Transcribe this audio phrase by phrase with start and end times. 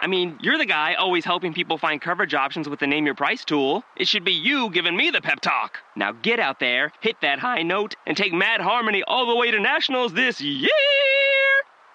[0.00, 3.16] I mean, you're the guy always helping people find coverage options with the Name Your
[3.16, 3.82] Price tool.
[3.96, 5.78] It should be you giving me the pep talk.
[5.96, 9.50] Now get out there, hit that high note, and take Mad Harmony all the way
[9.50, 10.70] to nationals this year!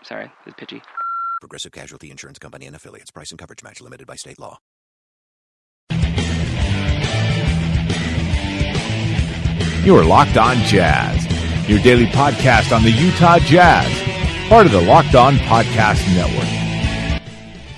[0.04, 0.82] Sorry, it's pitchy.
[1.40, 3.12] Progressive Casualty Insurance Company and affiliates.
[3.12, 4.60] Price and coverage match limited by state law.
[9.86, 14.82] You are Locked On Jazz, your daily podcast on the Utah Jazz, part of the
[14.82, 16.53] Locked On Podcast Network.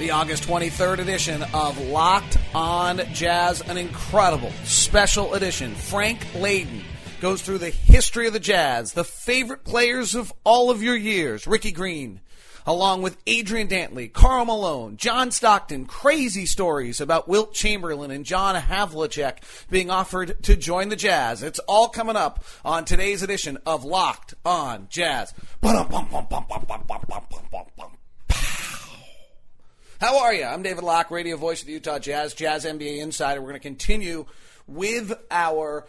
[0.05, 5.73] The August 23rd edition of Locked On Jazz, an incredible special edition.
[5.73, 6.83] Frank Layden
[7.21, 11.47] goes through the history of the Jazz, the favorite players of all of your years,
[11.47, 12.21] Ricky Green,
[12.67, 18.53] along with Adrian Dantley, Karl Malone, John Stockton, crazy stories about Wilt Chamberlain and John
[18.53, 19.37] Havlicek
[19.71, 21.41] being offered to join the Jazz.
[21.41, 25.33] It's all coming up on today's edition of Locked on Jazz.
[29.97, 30.43] How are you?
[30.43, 33.39] I'm David Locke, radio voice of the Utah Jazz, Jazz NBA Insider.
[33.39, 34.25] We're going to continue
[34.67, 35.87] with our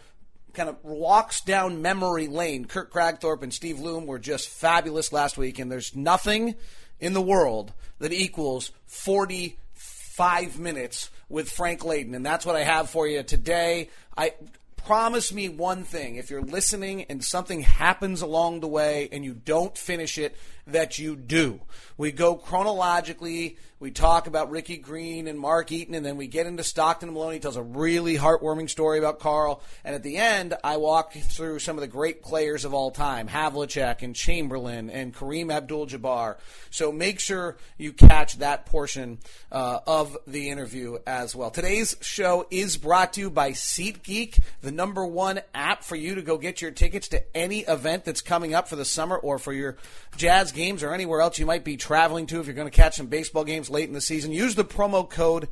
[0.53, 2.63] kind of walks down memory lane.
[2.63, 6.55] Kirk Kragthorpe and Steve Luhm were just fabulous last week, and there's nothing
[7.01, 12.89] in the world that equals 45 minutes with Frank Layden, and that's what I have
[12.89, 13.89] for you today.
[14.15, 14.35] I
[14.77, 19.33] promise me one thing if you're listening and something happens along the way and you
[19.33, 20.37] don't finish it
[20.67, 21.59] that you do
[21.97, 26.47] we go chronologically we talk about Ricky Green and Mark Eaton, and then we get
[26.47, 27.33] into Stockton and Malone.
[27.33, 29.61] He tells a really heartwarming story about Karl.
[29.83, 33.27] And at the end, I walk through some of the great players of all time
[33.27, 36.37] Havlicek and Chamberlain and Kareem Abdul Jabbar.
[36.71, 39.19] So make sure you catch that portion
[39.51, 41.51] uh, of the interview as well.
[41.51, 46.23] Today's show is brought to you by SeatGeek, the number one app for you to
[46.23, 49.53] go get your tickets to any event that's coming up for the summer or for
[49.53, 49.77] your
[50.15, 52.95] Jazz games or anywhere else you might be traveling to if you're going to catch
[52.95, 54.31] some baseball games late in the season.
[54.33, 55.47] Use the promo code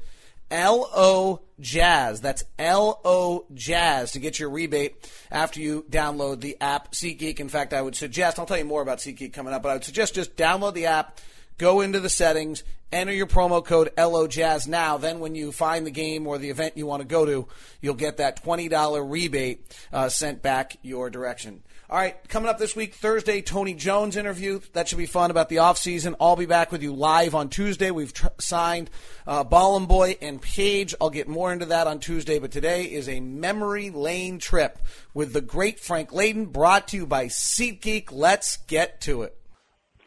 [0.51, 2.21] LO Jazz.
[2.21, 7.39] That's LO Jazz to get your rebate after you download the app SeatGeek.
[7.39, 9.73] In fact, I would suggest, I'll tell you more about SeatGeek coming up, but I
[9.73, 11.19] would suggest just download the app,
[11.57, 14.97] go into the settings, enter your promo code LO Jazz now.
[14.97, 17.47] Then when you find the game or the event you want to go to,
[17.81, 21.61] you'll get that $20 rebate uh, sent back your direction.
[21.87, 24.59] All right, coming up this week, Thursday, Tony Jones interview.
[24.73, 26.15] That should be fun about the offseason.
[26.19, 27.91] I'll be back with you live on Tuesday.
[27.91, 28.89] We've tr- signed
[29.27, 30.95] uh, Boy and Page.
[30.99, 34.79] I'll get more into that on Tuesday, but today is a memory lane trip
[35.13, 38.11] with the great Frank Layden, brought to you by SeatGeek.
[38.11, 39.37] Let's get to it.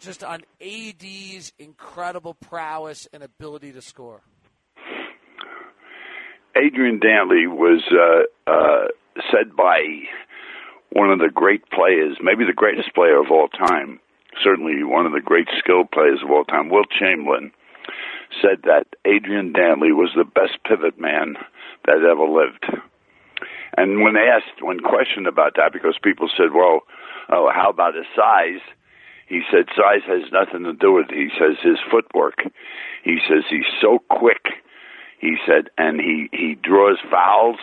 [0.00, 4.22] Just on AD's incredible prowess and ability to score.
[6.56, 8.88] Adrian Dantley was uh, uh,
[9.30, 9.78] said by
[10.90, 14.00] one of the great players, maybe the greatest player of all time,
[14.42, 17.52] certainly one of the great skilled players of all time, Wilt Chamberlain,
[18.42, 21.36] said that Adrian Dantley was the best pivot man
[21.86, 22.66] that ever lived.
[23.76, 26.80] And when asked, when questioned about that, because people said, well,
[27.30, 28.60] oh, how about his size?
[29.28, 31.16] He said size has nothing to do with it.
[31.16, 32.42] He says his footwork.
[33.04, 34.64] He says he's so quick.
[35.20, 37.58] He said, and he, he draws fouls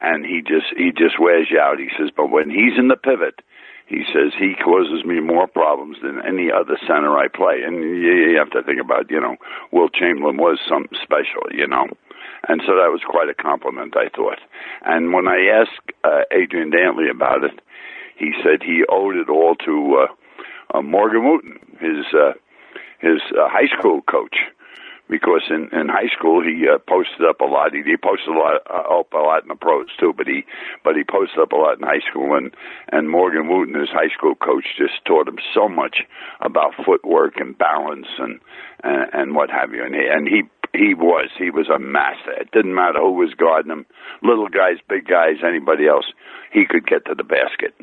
[0.00, 1.78] and he just he just wears you out.
[1.78, 3.40] He says, but when he's in the pivot,
[3.86, 7.62] he says he causes me more problems than any other center I play.
[7.64, 9.36] And you, you have to think about, you know,
[9.72, 11.86] Wilt Chamberlain was something special, you know.
[12.48, 14.38] And so that was quite a compliment, I thought.
[14.84, 17.60] And when I asked uh, Adrian Dantley about it,
[18.16, 22.32] he said he owed it all to uh, uh, Morgan Wootten, his uh,
[23.00, 24.36] his uh, high school coach
[25.08, 27.72] because in in high school he uh, posted up a lot.
[27.72, 30.44] He, he posted a lot uh, up a lot in the pros too, but he
[30.84, 32.36] but he posted up a lot in high school.
[32.36, 32.54] And
[32.92, 36.04] and Morgan Wootten, his high school coach, just taught him so much
[36.40, 38.40] about footwork and balance and
[38.84, 39.84] and, and what have you.
[39.84, 42.32] And he, and he he was he was a master.
[42.40, 43.86] It didn't matter who was guarding him,
[44.22, 46.06] little guys, big guys, anybody else.
[46.52, 47.74] He could get to the basket.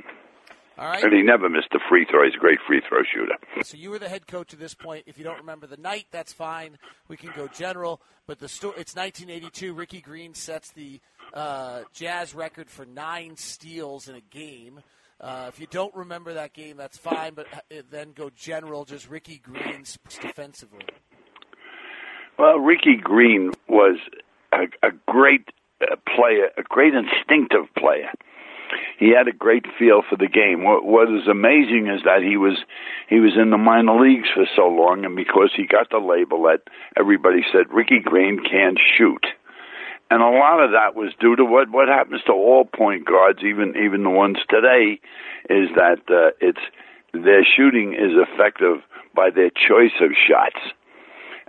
[0.78, 1.04] All right.
[1.04, 2.26] And he never missed a free throw.
[2.26, 3.36] He's a great free throw shooter.
[3.64, 5.04] So you were the head coach at this point.
[5.08, 6.78] If you don't remember the night, that's fine.
[7.08, 8.02] We can go general.
[8.28, 9.74] But the sto- it's 1982.
[9.74, 11.00] Ricky Green sets the
[11.34, 14.82] uh, Jazz record for nine steals in a game.
[15.22, 17.36] Uh, if you don't remember that game, that's fine.
[17.36, 18.84] But uh, then go general.
[18.84, 20.86] Just Ricky Green's defensively.
[22.38, 23.98] Well, Ricky Green was
[24.52, 25.48] a, a great
[25.82, 28.12] uh, player, a great instinctive player
[28.98, 30.64] he had a great feel for the game.
[30.64, 32.58] What, what is amazing is that he was
[33.08, 36.44] he was in the minor leagues for so long, and because he got the label
[36.44, 36.62] that
[36.98, 39.26] everybody said Ricky Green can't shoot,
[40.10, 43.40] and a lot of that was due to what what happens to all point guards,
[43.44, 45.00] even even the ones today,
[45.50, 46.64] is that uh, it's
[47.14, 48.82] their shooting is effective
[49.16, 50.60] by their choice of shots.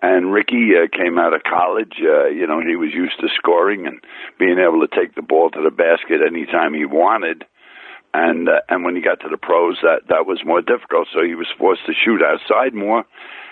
[0.06, 1.98] And Ricky uh, came out of college.
[1.98, 3.98] Uh, you know, he was used to scoring and
[4.38, 7.44] being able to take the ball to the basket anytime he wanted.
[8.14, 11.08] And uh, and when he got to the pros, that that was more difficult.
[11.12, 13.02] So he was forced to shoot outside more,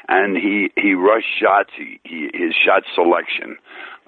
[0.07, 1.71] and he he rushed shots.
[1.77, 3.59] He, he his shot selection,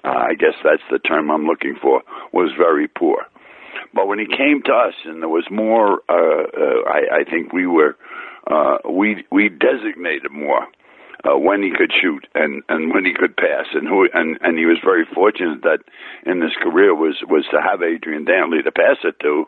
[0.05, 2.01] uh, I guess that's the term I'm looking for,
[2.31, 3.25] was very poor.
[3.93, 7.51] But when he came to us, and there was more, uh, uh, I, I think
[7.51, 7.97] we were
[8.49, 10.65] uh, we we designated more
[11.27, 14.57] uh, when he could shoot and and when he could pass, and who and and
[14.57, 15.79] he was very fortunate that
[16.25, 19.45] in his career was was to have Adrian Dantley to pass it to.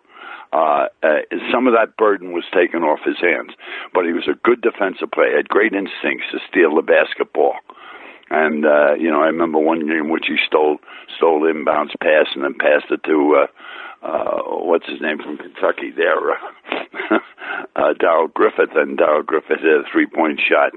[0.51, 1.21] Uh, uh,
[1.53, 3.53] some of that burden was taken off his hands,
[3.93, 5.37] but he was a good defensive player.
[5.37, 7.53] Had great instincts to steal the basketball.
[8.31, 10.77] And uh, you know, I remember one game in which he stole
[11.17, 13.47] stole inbounds pass and then passed it to uh,
[14.01, 16.31] uh, what's his name from Kentucky there,
[17.11, 17.19] uh,
[17.75, 20.71] uh, Darrell Griffith, and Darrell Griffith hit a three point shot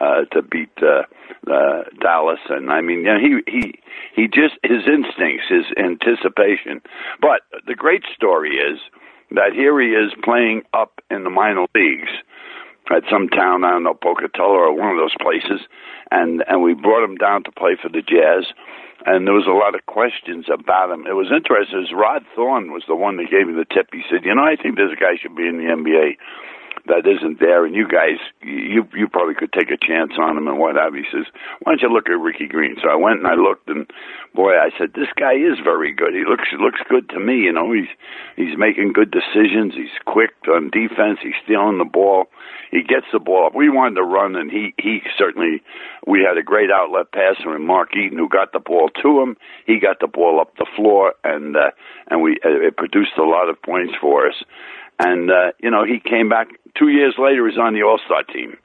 [0.00, 1.02] uh, to beat uh,
[1.50, 3.78] uh, Dallas, and I mean, you know, he he
[4.14, 6.80] he just his instincts, his anticipation.
[7.20, 8.78] But the great story is
[9.32, 12.10] that here he is playing up in the minor leagues
[12.90, 15.66] at some town I don't know Pocatello or one of those places,
[16.10, 18.52] and and we brought him down to play for the Jazz
[19.06, 21.06] and there was a lot of questions about him.
[21.06, 21.86] It was interesting.
[21.96, 23.88] Rod Thorn was the one that gave me the tip.
[23.92, 26.16] He said, "You know, I think this guy should be in the NBA."
[26.86, 30.48] That isn't there, and you guys, you you probably could take a chance on him
[30.48, 31.02] and what have you.
[31.02, 31.26] He says,
[31.60, 33.90] "Why don't you look at Ricky Green?" So I went and I looked, and
[34.34, 36.14] boy, I said, "This guy is very good.
[36.14, 37.44] He looks looks good to me.
[37.44, 37.88] You know, he's
[38.36, 39.74] he's making good decisions.
[39.74, 41.18] He's quick on defense.
[41.22, 42.26] He's stealing the ball.
[42.70, 43.54] He gets the ball up.
[43.54, 45.62] We wanted to run, and he he certainly
[46.06, 49.36] we had a great outlet passer in Mark Eaton who got the ball to him.
[49.66, 51.70] He got the ball up the floor, and uh,
[52.08, 54.42] and we uh, it produced a lot of points for us.
[55.00, 56.48] And uh, you know, he came back
[56.78, 57.48] two years later.
[57.48, 58.58] He's on the All Star team.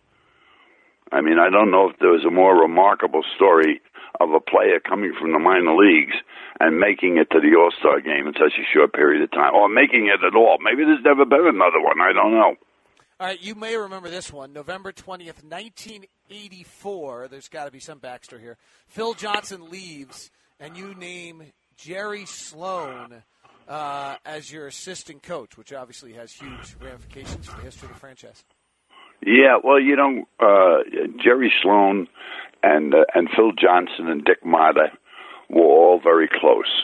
[1.11, 3.81] I mean, I don't know if there was a more remarkable story
[4.19, 6.15] of a player coming from the minor leagues
[6.59, 9.55] and making it to the All Star game in such a short period of time,
[9.55, 10.57] or making it at all.
[10.61, 12.01] Maybe there's never been another one.
[12.01, 12.55] I don't know.
[13.17, 14.51] All right, you may remember this one.
[14.51, 17.29] November 20th, 1984.
[17.29, 18.57] There's got to be some Baxter here.
[18.87, 23.23] Phil Johnson leaves, and you name Jerry Sloan
[23.67, 28.00] uh, as your assistant coach, which obviously has huge ramifications for the history of the
[28.00, 28.44] franchise.
[29.25, 30.83] Yeah, well, you know, uh,
[31.23, 32.07] Jerry Sloan
[32.63, 34.89] and uh, and Phil Johnson and Dick Motta
[35.50, 36.83] were all very close.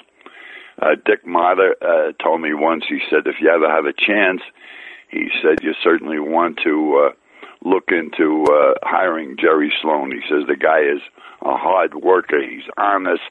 [0.81, 2.85] Uh, Dick Motta uh, told me once.
[2.87, 4.41] He said, "If you ever have a chance."
[5.11, 10.11] he said you certainly want to uh, look into uh, hiring Jerry Sloan.
[10.11, 11.01] He says the guy is
[11.41, 12.41] a hard worker.
[12.41, 13.21] He's honest.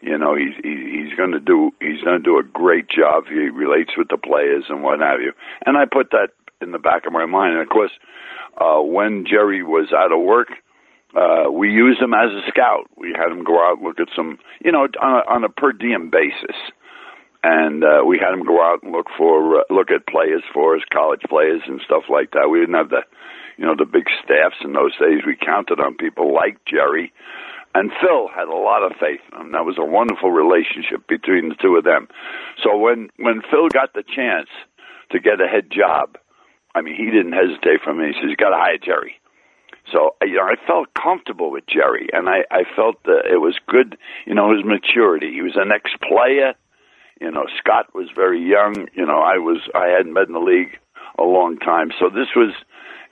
[0.00, 3.24] You know, he's he, he's going to do he's going to do a great job.
[3.28, 5.32] He relates with the players and what have you.
[5.66, 6.28] And I put that
[6.60, 7.54] in the back of my mind.
[7.54, 7.92] And of course,
[8.60, 10.48] uh, when Jerry was out of work,
[11.16, 12.86] uh, we used him as a scout.
[12.96, 15.48] We had him go out and look at some, you know, on a, on a
[15.48, 16.56] per diem basis
[17.42, 20.76] and uh, we had him go out and look for uh, look at players for
[20.76, 22.48] us, college players and stuff like that.
[22.50, 23.02] We didn't have the,
[23.56, 25.22] you know, the big staffs in those days.
[25.26, 27.12] We counted on people like Jerry,
[27.74, 29.52] and Phil had a lot of faith in him.
[29.52, 32.08] That was a wonderful relationship between the two of them.
[32.62, 34.48] So when when Phil got the chance
[35.10, 36.18] to get a head job,
[36.74, 38.08] I mean, he didn't hesitate for me.
[38.08, 39.20] He says, "You got to hire Jerry."
[39.92, 43.58] So you know, I felt comfortable with Jerry, and I I felt that it was
[43.66, 43.96] good.
[44.26, 45.32] You know, his maturity.
[45.32, 46.54] He was an ex-player
[47.20, 48.88] you know, Scott was very young.
[48.94, 50.78] You know, I was I hadn't been in the league
[51.18, 52.54] a long time, so this was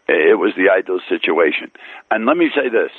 [0.08, 1.72] it was the ideal situation.
[2.10, 2.92] And let me say this: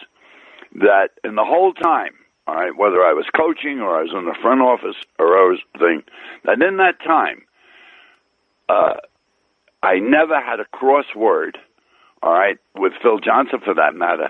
[0.78, 2.14] that in the whole time,
[2.48, 5.50] all right, whether I was coaching or I was in the front office or I
[5.50, 6.04] was thing,
[6.46, 7.44] that in that time,
[8.70, 8.96] uh,
[9.84, 11.56] I never had a crossword,
[12.24, 14.30] all right, with Phil Johnson for that matter,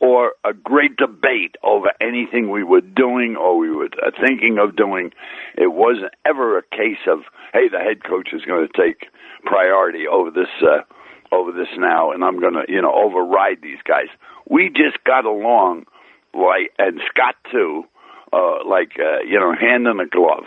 [0.00, 4.76] or a great debate over anything we were doing or we were uh, thinking of
[4.76, 5.12] doing.
[5.56, 7.20] It wasn't ever a case of,
[7.52, 9.08] hey, the head coach is going to take
[9.44, 10.82] priority over this uh,
[11.32, 14.06] over this now, and I'm going to, you know, override these guys.
[14.48, 15.86] We just got along
[16.34, 17.84] like, and Scott too,
[18.32, 20.44] uh, like, uh, you know, hand in a glove.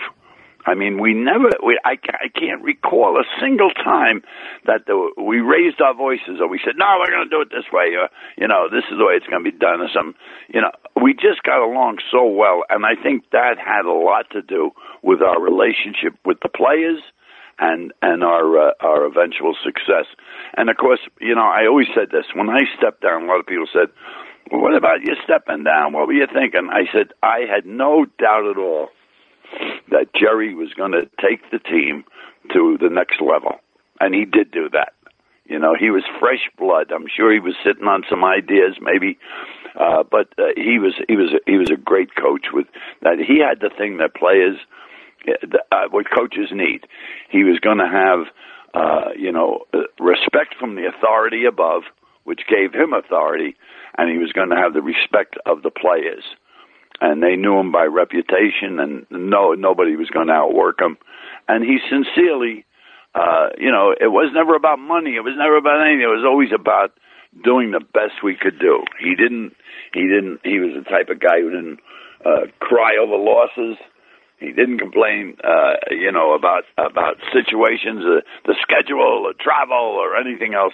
[0.66, 4.22] I mean, we never, we, I, I can't recall a single time
[4.66, 7.50] that the, we raised our voices or we said, no, we're going to do it
[7.50, 9.88] this way, or, you know, this is the way it's going to be done, or
[9.96, 10.20] something.
[10.54, 14.30] You know, we just got along so well, and I think that had a lot
[14.32, 17.00] to do with our relationship with the players
[17.60, 20.06] and and our uh, our eventual success.
[20.56, 23.24] And of course, you know, I always said this when I stepped down.
[23.24, 23.90] A lot of people said,
[24.52, 25.94] well, "What about you stepping down?
[25.94, 28.90] What were you thinking?" I said, "I had no doubt at all
[29.90, 32.04] that Jerry was going to take the team
[32.54, 33.60] to the next level,
[34.00, 34.94] and he did do that.
[35.46, 36.92] You know, he was fresh blood.
[36.92, 39.18] I'm sure he was sitting on some ideas, maybe,
[39.80, 42.68] uh, but uh, he was he was he was a great coach with
[43.02, 43.18] that.
[43.20, 44.58] He had the thing that players,
[45.72, 46.86] uh, what coaches need.
[47.30, 48.28] He was going to have,
[48.74, 51.84] uh, you know, uh, respect from the authority above,
[52.24, 53.56] which gave him authority,
[53.98, 56.24] and he was going to have the respect of the players
[57.02, 60.98] and they knew him by reputation, and no nobody was going to outwork him.
[61.48, 62.66] And he sincerely,
[63.14, 65.16] uh, you know, it was never about money.
[65.16, 66.02] It was never about anything.
[66.02, 66.92] It was always about
[67.44, 68.84] doing the best we could do.
[69.00, 69.54] He didn't.
[69.94, 70.40] He didn't.
[70.44, 71.80] He was the type of guy who didn't
[72.26, 73.78] uh, cry over losses.
[74.40, 80.16] He didn't complain, uh, you know, about about situations, uh, the schedule, or travel, or
[80.16, 80.74] anything else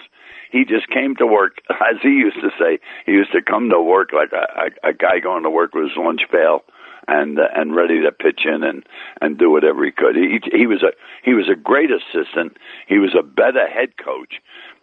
[0.54, 2.78] he just came to work, as he used to say.
[3.06, 5.90] He used to come to work like a, a, a guy going to work with
[5.90, 6.62] his lunch pail,
[7.08, 8.86] and uh, and ready to pitch in and
[9.20, 10.14] and do whatever he could.
[10.14, 10.92] He he was a
[11.24, 12.56] he was a great assistant.
[12.86, 14.34] He was a better head coach.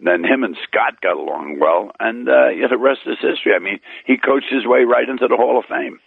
[0.03, 3.53] Then him and Scott got along well, and uh, yeah, the rest is history.
[3.55, 5.99] I mean, he coached his way right into the Hall of Fame.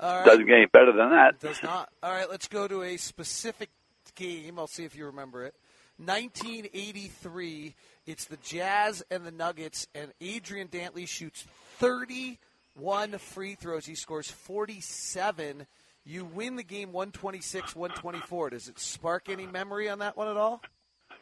[0.00, 1.40] Doesn't get any better than that.
[1.40, 1.88] Does not.
[2.02, 3.70] All right, let's go to a specific
[4.14, 4.58] game.
[4.58, 5.54] I'll see if you remember it.
[5.98, 7.74] 1983
[8.06, 11.46] it's the Jazz and the Nuggets, and Adrian Dantley shoots
[11.78, 13.86] 31 free throws.
[13.86, 15.66] He scores 47.
[16.04, 18.50] You win the game 126 124.
[18.50, 20.60] Does it spark any memory on that one at all?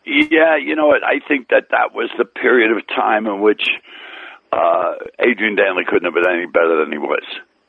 [0.04, 1.04] Yeah, you know what?
[1.04, 3.62] I think that that was the period of time in which
[4.50, 7.22] uh, Adrian Dantley couldn't have been any better than he was.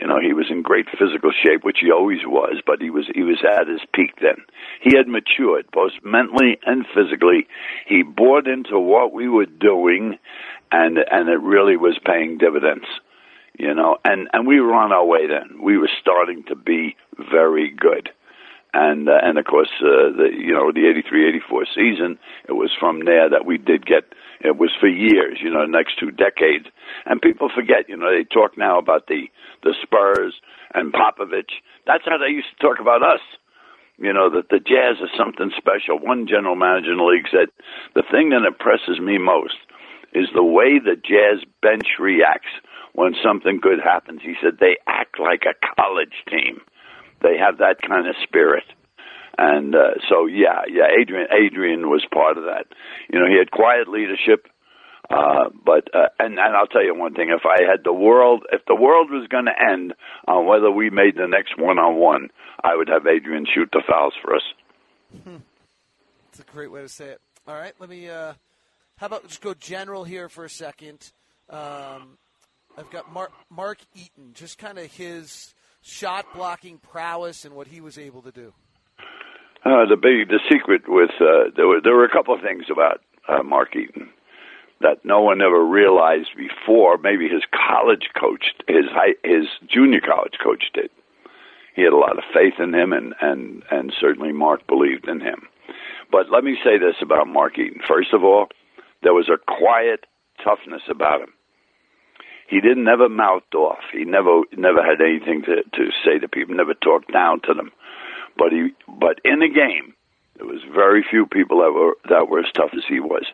[0.04, 3.06] You know, he was in great physical shape, which he always was, but he was
[3.16, 4.44] he was at his peak then.
[4.82, 7.48] He had matured both mentally and physically.
[7.88, 10.20] He bought into what we were doing,
[10.74, 12.84] and and it really was paying dividends.
[13.58, 15.64] You know, and and we were on our way then.
[15.64, 16.98] We were starting to be
[17.32, 18.10] very good
[18.74, 22.20] and uh, and of course uh, the you know the 83 84 season
[22.50, 24.04] it was from there that we did get
[24.44, 26.68] it was for years you know the next two decades.
[27.06, 29.28] And people forget you know they talk now about the
[29.64, 30.36] the Spurs
[30.74, 31.62] and Popovich.
[31.88, 33.22] That's how they used to talk about us.
[33.98, 36.00] You know that the Jazz is something special.
[36.00, 37.50] One general manager in the league said
[37.96, 39.58] the thing that impresses me most
[40.14, 42.54] is the way the Jazz bench reacts
[42.94, 44.22] when something good happens.
[44.22, 46.62] He said they act like a college team.
[47.22, 48.66] They have that kind of spirit.
[49.38, 52.66] And uh, so, yeah, yeah, Adrian Adrian was part of that.
[53.12, 54.48] You know, he had quiet leadership.
[55.10, 58.46] Uh, but uh, and and I'll tell you one thing: if I had the world,
[58.52, 59.94] if the world was going to end
[60.28, 62.30] on whether we made the next one on one,
[62.64, 64.44] I would have Adrian shoot the fouls for us.
[65.26, 67.22] That's a great way to say it.
[67.48, 68.10] All right, let me.
[68.10, 68.34] Uh,
[68.96, 71.12] how about just go general here for a second?
[71.50, 72.18] Um,
[72.78, 77.82] I've got Mark Mark Eaton, just kind of his shot blocking prowess and what he
[77.82, 78.54] was able to do?
[79.66, 82.66] Uh, the big the secret with uh, there were there were a couple of things
[82.72, 84.10] about uh, Mark Eaton
[84.82, 86.98] that no one ever realized before.
[86.98, 90.90] Maybe his college coach, his high, his junior college coach did.
[91.76, 95.22] He had a lot of faith in him, and and and certainly Mark believed in
[95.22, 95.48] him.
[96.12, 97.82] But let me say this about Mark Eaton.
[97.88, 98.48] First of all,
[99.02, 100.06] there was a quiet
[100.44, 101.34] toughness about him
[102.54, 103.82] he didn't never mouthed off.
[103.92, 106.56] He never never had anything to to say to people.
[106.56, 107.72] Never talked down to them.
[108.38, 109.94] But he but in the game,
[110.38, 113.26] there was very few people that were that were as tough as he was.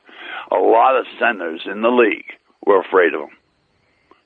[0.51, 2.33] A lot of centers in the league
[2.65, 3.37] were afraid of him.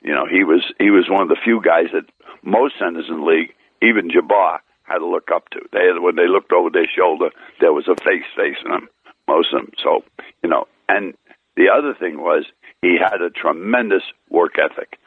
[0.02, 2.10] You know, he was he was one of the few guys that
[2.44, 5.60] most centers in the league, even Jabbar, had to look up to.
[5.72, 8.90] They when they looked over their shoulder, there was a face facing them.
[9.28, 9.72] Most of them.
[9.82, 10.04] So
[10.44, 11.14] you know, and
[11.56, 12.46] the other thing was
[12.82, 14.98] he had a tremendous work ethic,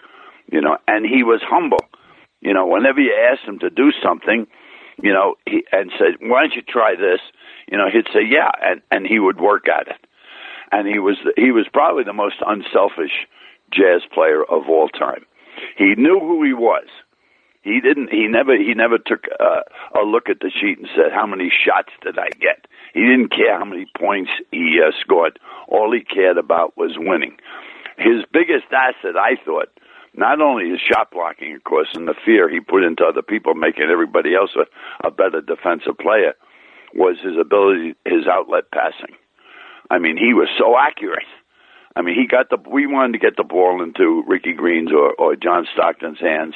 [0.50, 1.85] you know, and he was humble.
[2.40, 4.46] You know, whenever you asked him to do something,
[5.02, 7.20] you know, he and said, "Why don't you try this?"
[7.70, 10.06] You know, he'd say, "Yeah," and and he would work at it.
[10.72, 13.26] And he was he was probably the most unselfish
[13.72, 15.26] jazz player of all time.
[15.76, 16.86] He knew who he was.
[17.62, 18.10] He didn't.
[18.10, 18.56] He never.
[18.56, 19.62] He never took uh,
[19.98, 23.30] a look at the sheet and said, "How many shots did I get?" He didn't
[23.30, 25.38] care how many points he uh, scored.
[25.68, 27.36] All he cared about was winning.
[27.98, 29.70] His biggest asset, I thought,
[30.16, 33.54] not only his shot blocking, of course, and the fear he put into other people,
[33.54, 36.35] making everybody else a, a better defensive player,
[36.94, 39.14] was his ability, his outlet passing.
[39.90, 41.26] I mean, he was so accurate.
[41.94, 42.58] I mean, he got the.
[42.70, 46.54] We wanted to get the ball into Ricky Green's or, or John Stockton's hands.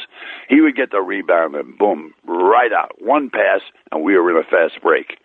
[0.49, 4.37] He would get the rebound and boom, right out, one pass, and we were in
[4.37, 5.17] a fast break.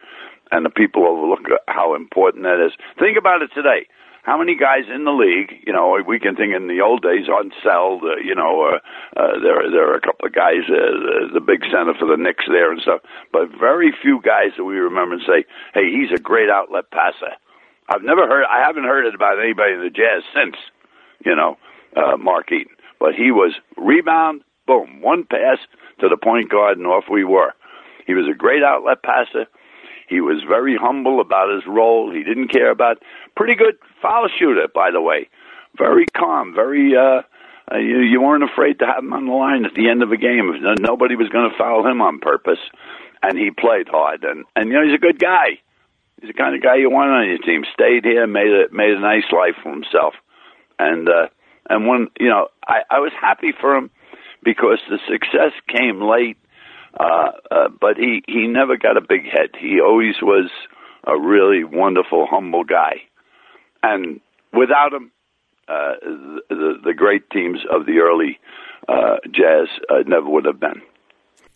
[0.51, 2.71] and the people overlook how important that is.
[2.99, 3.87] Think about it today.
[4.25, 5.61] How many guys in the league?
[5.67, 8.01] You know, we can think in the old days on Seld.
[8.01, 8.81] Uh, you know, uh,
[9.13, 12.45] uh, there there are a couple of guys, uh, the big center for the Knicks
[12.49, 13.01] there and stuff,
[13.31, 17.37] but very few guys that we remember and say, "Hey, he's a great outlet passer."
[17.87, 18.45] I've never heard.
[18.49, 20.57] I haven't heard it about anybody in the Jazz since.
[21.23, 21.57] You know,
[21.95, 25.59] uh, Mark Eaton, but he was rebound, boom, one pass
[26.01, 27.53] to the point guard, and off we were.
[28.07, 29.45] He was a great outlet passer.
[30.07, 32.11] He was very humble about his role.
[32.11, 32.97] He didn't care about.
[33.35, 35.29] Pretty good foul shooter, by the way.
[35.77, 36.53] Very calm.
[36.53, 36.95] Very.
[36.95, 37.21] uh
[37.71, 40.11] uh, you, you weren't afraid to have him on the line at the end of
[40.11, 40.53] a game.
[40.79, 42.59] Nobody was going to foul him on purpose,
[43.23, 44.23] and he played hard.
[44.23, 45.57] And and you know he's a good guy.
[46.21, 47.65] He's the kind of guy you want on your team.
[47.73, 50.13] Stayed here, made a made a nice life for himself,
[50.77, 51.27] and uh,
[51.67, 53.89] and when you know I I was happy for him
[54.43, 56.37] because the success came late
[56.99, 59.49] uh, uh, but he he never got a big head.
[59.59, 60.49] He always was
[61.05, 63.01] a really wonderful, humble guy,
[63.85, 64.19] and
[64.53, 65.11] without him,
[65.67, 65.93] uh,
[66.49, 68.39] the the great teams of the early
[68.87, 70.81] uh, Jazz uh, never would have been.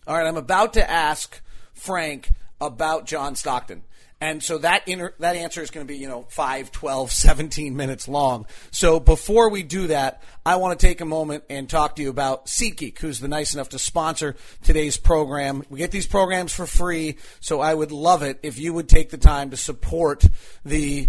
[0.06, 1.40] All right, I'm about to ask
[1.72, 3.82] Frank about John Stockton.
[4.22, 7.74] And so that inter- that answer is going to be, you know, 5, 12, 17
[7.74, 8.44] minutes long.
[8.70, 12.10] So before we do that, I want to take a moment and talk to you
[12.10, 15.62] about SeatGeek, who's the nice enough to sponsor today's program.
[15.70, 19.08] We get these programs for free, so I would love it if you would take
[19.08, 20.26] the time to support
[20.66, 21.08] the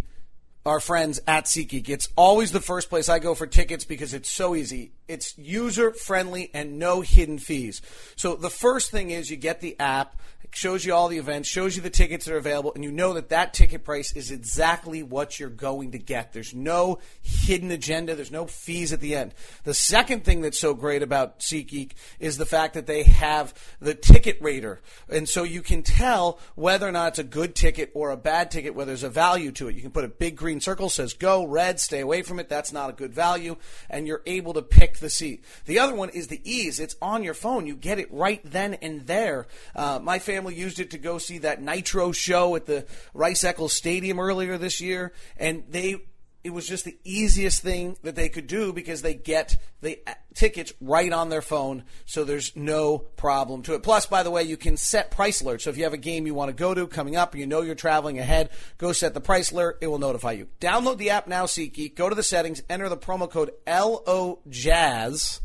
[0.66, 1.90] our friends at SeatGeek.
[1.90, 4.92] It's always the first place I go for tickets because it's so easy.
[5.08, 7.82] It's user friendly and no hidden fees.
[8.16, 11.48] So the first thing is you get the app it shows you all the events,
[11.48, 14.32] shows you the tickets that are available, and you know that that ticket price is
[14.32, 16.34] exactly what you're going to get.
[16.34, 18.16] There's no hidden agenda.
[18.16, 19.34] There's no fees at the end.
[19.66, 23.94] The second thing that's so great about SeatGeek is the fact that they have the
[23.94, 28.10] ticket rater, and so you can tell whether or not it's a good ticket or
[28.10, 29.76] a bad ticket, whether there's a value to it.
[29.76, 32.50] You can put a big green circle says go, red, stay away from it.
[32.50, 33.58] That's not a good value,
[33.90, 35.44] and you're able to pick the seat.
[35.66, 36.80] The other one is the ease.
[36.80, 37.68] It's on your phone.
[37.68, 39.48] You get it right then and there.
[39.76, 43.74] Uh, my family used it to go see that Nitro show at the Rice Eccles
[43.74, 46.04] Stadium earlier this year, and they
[46.44, 50.14] it was just the easiest thing that they could do because they get the uh,
[50.34, 53.84] tickets right on their phone, so there's no problem to it.
[53.84, 55.62] Plus, by the way, you can set price alerts.
[55.62, 57.62] So if you have a game you want to go to coming up, you know
[57.62, 59.78] you're traveling ahead, go set the price alert.
[59.82, 60.48] It will notify you.
[60.60, 61.96] Download the app now, SeatGeek.
[61.96, 65.42] Go to the settings, enter the promo code LOJazz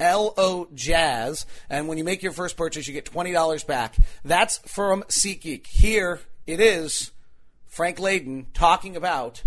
[0.00, 1.46] L O Jazz.
[1.68, 3.96] And when you make your first purchase, you get $20 back.
[4.24, 5.66] That's from SeatGeek.
[5.66, 7.12] Here it is
[7.68, 9.44] Frank Layden talking about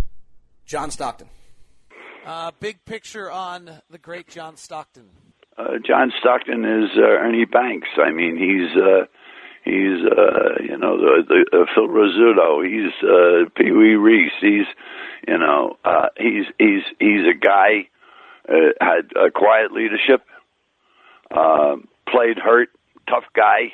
[0.74, 1.28] John Stockton.
[2.26, 5.08] Uh, big picture on the great John Stockton.
[5.56, 7.90] Uh, John Stockton is uh, Ernie Banks.
[8.04, 9.06] I mean, he's uh,
[9.64, 12.66] he's uh, you know the, the uh, Phil Rizzuto.
[12.66, 14.32] He's uh, Pee Wee Reese.
[14.42, 14.66] He's
[15.28, 17.88] you know uh, he's he's he's a guy
[18.50, 20.26] uh, had a quiet leadership.
[21.30, 21.76] Uh,
[22.12, 22.70] played hurt,
[23.08, 23.74] tough guy,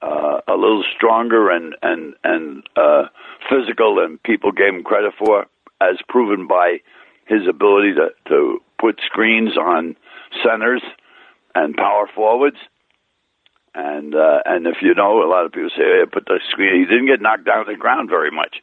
[0.00, 3.08] uh, a little stronger and and and uh,
[3.50, 5.48] physical than people gave him credit for,
[5.90, 6.78] as proven by
[7.26, 9.96] his ability to to put screens on
[10.44, 10.82] centers
[11.54, 12.56] and power forwards.
[13.74, 16.80] And uh, and if you know, a lot of people say, hey, "Put the screen."
[16.80, 18.56] He didn't get knocked down to the ground very much.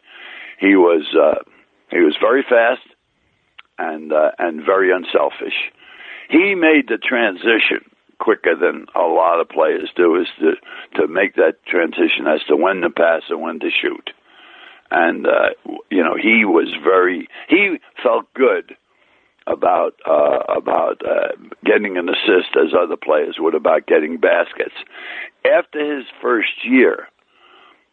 [0.60, 1.44] He was uh,
[1.90, 2.86] he was very fast
[3.80, 5.72] and uh, and very unselfish
[6.30, 7.84] he made the transition
[8.20, 10.54] quicker than a lot of players do is to
[10.96, 14.12] to make that transition as to when to pass and when to shoot
[14.92, 15.50] and uh
[15.90, 18.76] you know he was very he felt good
[19.48, 24.76] about uh about uh getting an assist as other players would about getting baskets
[25.46, 27.08] after his first year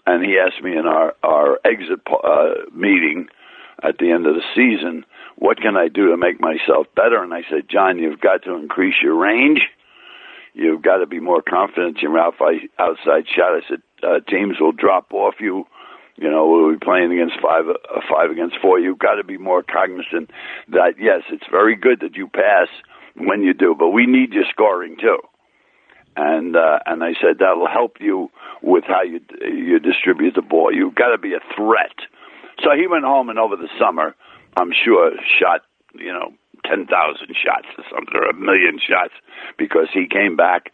[0.06, 3.28] and he asked me in our our exit uh meeting
[3.82, 5.04] at the end of the season
[5.36, 7.22] what can I do to make myself better?
[7.22, 9.60] And I said, John, you've got to increase your range.
[10.54, 13.52] You've got to be more confident in your outside shot.
[13.52, 15.66] I said, uh, teams will drop off you.
[16.16, 18.78] You know, we'll be playing against five, uh, five against four.
[18.78, 20.30] You've got to be more cognizant
[20.68, 22.68] that yes, it's very good that you pass
[23.16, 25.18] when you do, but we need your scoring too.
[26.16, 28.30] And uh, and I said that'll help you
[28.62, 30.72] with how you you distribute the ball.
[30.72, 31.96] You've got to be a threat.
[32.64, 34.14] So he went home and over the summer
[34.56, 35.62] I'm sure, shot,
[35.94, 36.32] you know,
[36.64, 36.88] 10,000
[37.36, 39.12] shots or something, or a million shots,
[39.58, 40.72] because he came back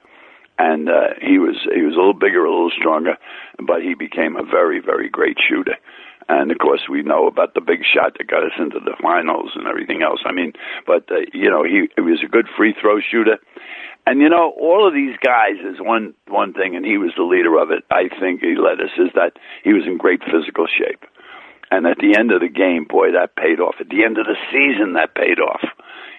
[0.62, 3.18] and uh, he was he was a little bigger, a little stronger,
[3.58, 5.76] but he became a very, very great shooter.
[6.28, 9.50] And of course, we know about the big shot that got us into the finals
[9.56, 10.20] and everything else.
[10.24, 10.52] I mean,
[10.86, 13.38] but uh, you know, he, he was a good free throw shooter,
[14.06, 17.22] And you know, all of these guys is one one thing, and he was the
[17.22, 17.84] leader of it.
[17.90, 21.04] I think he led us is that he was in great physical shape.
[21.72, 23.76] And at the end of the game, boy, that paid off.
[23.80, 25.64] At the end of the season, that paid off.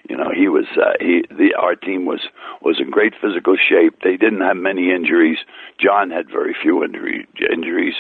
[0.10, 2.22] You know, he was uh, he the our team was
[2.60, 4.02] was in great physical shape.
[4.04, 5.38] They didn't have many injuries.
[5.80, 7.94] John had very few injury, injuries,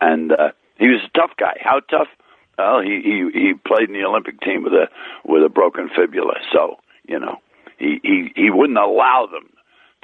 [0.00, 1.60] and uh, he was a tough guy.
[1.60, 2.08] How tough?
[2.56, 4.88] Well, he he he played in the Olympic team with a
[5.26, 7.36] with a broken fibula, so you know
[7.76, 9.50] he he he wouldn't allow them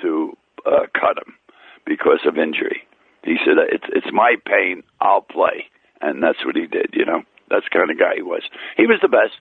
[0.03, 0.37] to
[0.67, 1.35] uh, cut him
[1.87, 2.83] because of injury.
[3.25, 4.83] He said, "It's it's my pain.
[5.01, 5.65] I'll play,"
[6.01, 6.91] and that's what he did.
[6.93, 8.43] You know, that's the kind of guy he was.
[8.77, 9.39] He was the best.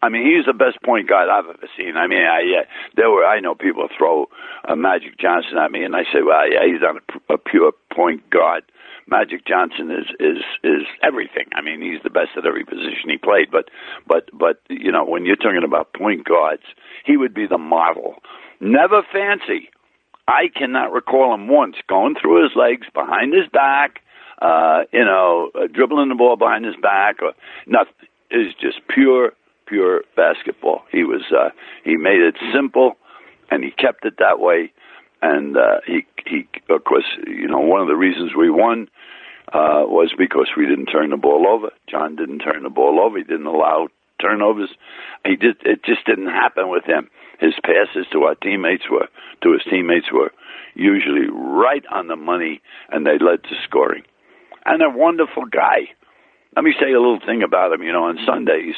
[0.00, 1.96] I mean, he's the best point guard I've ever seen.
[1.96, 2.64] I mean, I uh,
[2.96, 4.26] there were I know people throw
[4.68, 7.72] uh, Magic Johnson at me, and I say, well, yeah, he's not a, a pure
[7.92, 8.62] point guard.
[9.08, 11.46] Magic Johnson is is is everything.
[11.54, 13.50] I mean, he's the best at every position he played.
[13.50, 13.70] But
[14.06, 16.62] but but you know, when you're talking about point guards,
[17.04, 18.16] he would be the model.
[18.60, 19.70] Never fancy.
[20.28, 24.02] I cannot recall him once going through his legs behind his back,
[24.40, 27.32] uh, you know, uh, dribbling the ball behind his back, or
[27.66, 27.92] nothing.
[28.30, 29.32] It's just pure,
[29.66, 30.82] pure basketball.
[30.92, 31.50] He was, uh,
[31.84, 32.96] he made it simple,
[33.50, 34.72] and he kept it that way.
[35.20, 38.88] And uh, he, he, of course, you know, one of the reasons we won
[39.52, 41.70] uh, was because we didn't turn the ball over.
[41.88, 43.18] John didn't turn the ball over.
[43.18, 43.88] He didn't allow
[44.20, 44.70] turnovers.
[45.24, 45.56] He did.
[45.64, 47.08] It just didn't happen with him.
[47.40, 49.08] His passes to our teammates were
[49.42, 50.32] to his teammates were
[50.74, 54.02] usually right on the money, and they led to scoring.
[54.68, 55.88] And a wonderful guy.
[56.54, 57.82] Let me say a little thing about him.
[57.82, 58.74] You know, on Sundays,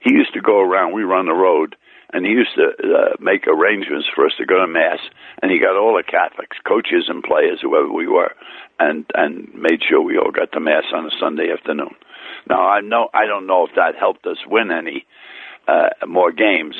[0.00, 0.92] he used to go around.
[0.94, 1.74] We run the road,
[2.12, 5.00] and he used to uh, make arrangements for us to go to mass.
[5.42, 8.30] And he got all the Catholics, coaches and players, whoever we were,
[8.78, 11.94] and and made sure we all got to mass on a Sunday afternoon.
[12.48, 15.04] Now I know I don't know if that helped us win any
[15.66, 16.76] uh, more games,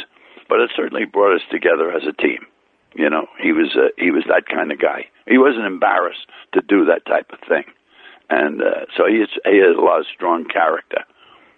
[0.48, 2.46] but it certainly brought us together as a team.
[2.94, 5.06] You know, he was uh, he was that kind of guy.
[5.26, 7.64] He wasn't embarrassed to do that type of thing,
[8.30, 11.04] and uh, so he has, he has a lot of strong character.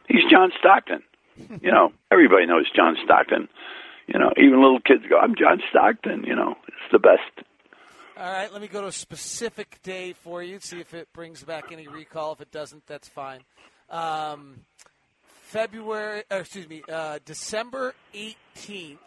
[0.09, 1.03] He's John Stockton.
[1.63, 3.49] you know, everybody knows John Stockton.
[4.07, 7.47] You know, even little kids go, "I'm John Stockton." You know, it's the best.
[8.17, 10.59] All right, let me go to a specific day for you.
[10.61, 12.33] See if it brings back any recall.
[12.33, 13.41] If it doesn't, that's fine.
[13.89, 14.61] Um,
[15.25, 18.99] February, uh, excuse me, uh, December 18th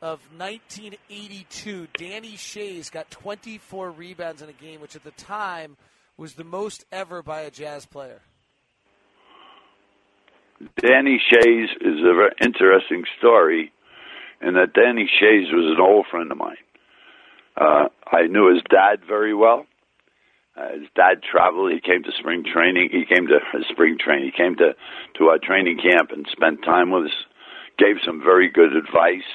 [0.00, 5.76] of 1982, Danny Schayes got 24 rebounds in a game, which at the time
[6.22, 8.20] was the most ever by a Jazz player.
[10.76, 13.72] Danny Schayes is a very interesting story,
[14.40, 16.62] in that Danny Schayes was an old friend of mine.
[17.56, 19.66] Uh, I knew his dad very well.
[20.56, 21.72] Uh, his dad traveled.
[21.72, 22.90] He came to spring training.
[22.92, 24.30] He came to his spring training.
[24.32, 24.76] He came to
[25.18, 27.18] to our training camp and spent time with us.
[27.78, 29.26] Gave some very good advice.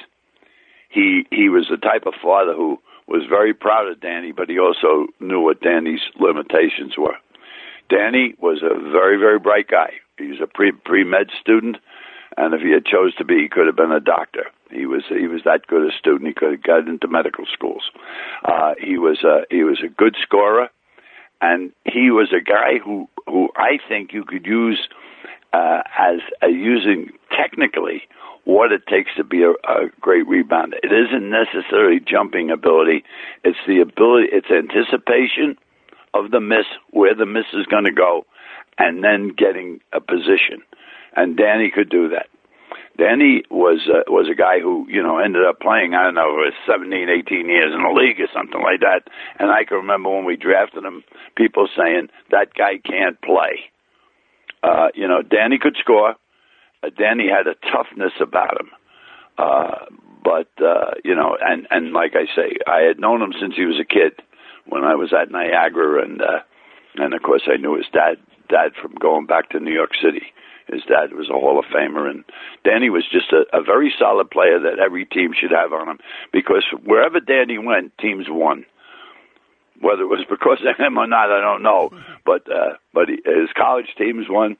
[0.88, 4.58] He he was the type of father who was very proud of Danny, but he
[4.58, 7.16] also knew what Danny's limitations were.
[7.88, 9.92] Danny was a very very bright guy.
[10.18, 11.78] He was a pre pre med student,
[12.36, 14.46] and if he had chose to be, he could have been a doctor.
[14.70, 16.28] He was he was that good a student.
[16.28, 17.90] He could have got into medical schools.
[18.44, 20.68] Uh, he was a he was a good scorer
[21.40, 24.88] and he was a guy who who I think you could use
[25.52, 28.02] uh, as a using technically
[28.44, 30.78] what it takes to be a, a great rebounder.
[30.82, 33.04] It isn't necessarily jumping ability;
[33.44, 35.56] it's the ability, it's anticipation
[36.14, 38.24] of the miss, where the miss is going to go,
[38.78, 40.62] and then getting a position.
[41.14, 42.28] And Danny could do that.
[42.98, 46.34] Danny was uh, was a guy who you know ended up playing I don't know
[46.42, 49.06] it was 17, 18 years in the league or something like that.
[49.38, 51.04] And I can remember when we drafted him,
[51.36, 53.70] people saying that guy can't play.
[54.62, 56.14] Uh, you know, Danny could score.
[56.82, 58.70] Uh, Danny had a toughness about him.
[59.36, 59.84] Uh,
[60.24, 63.64] but uh, you know, and and like I say, I had known him since he
[63.64, 64.20] was a kid
[64.66, 66.40] when I was at Niagara, and uh,
[66.96, 68.16] and of course I knew his dad
[68.48, 70.22] dad from going back to New York City.
[70.66, 72.24] His dad was a Hall of Famer, and
[72.62, 75.98] Danny was just a, a very solid player that every team should have on him
[76.30, 78.66] because wherever Danny went, teams won.
[79.80, 81.90] Whether it was because of him or not, I don't know.
[82.24, 84.56] But uh, but he, his college teams won,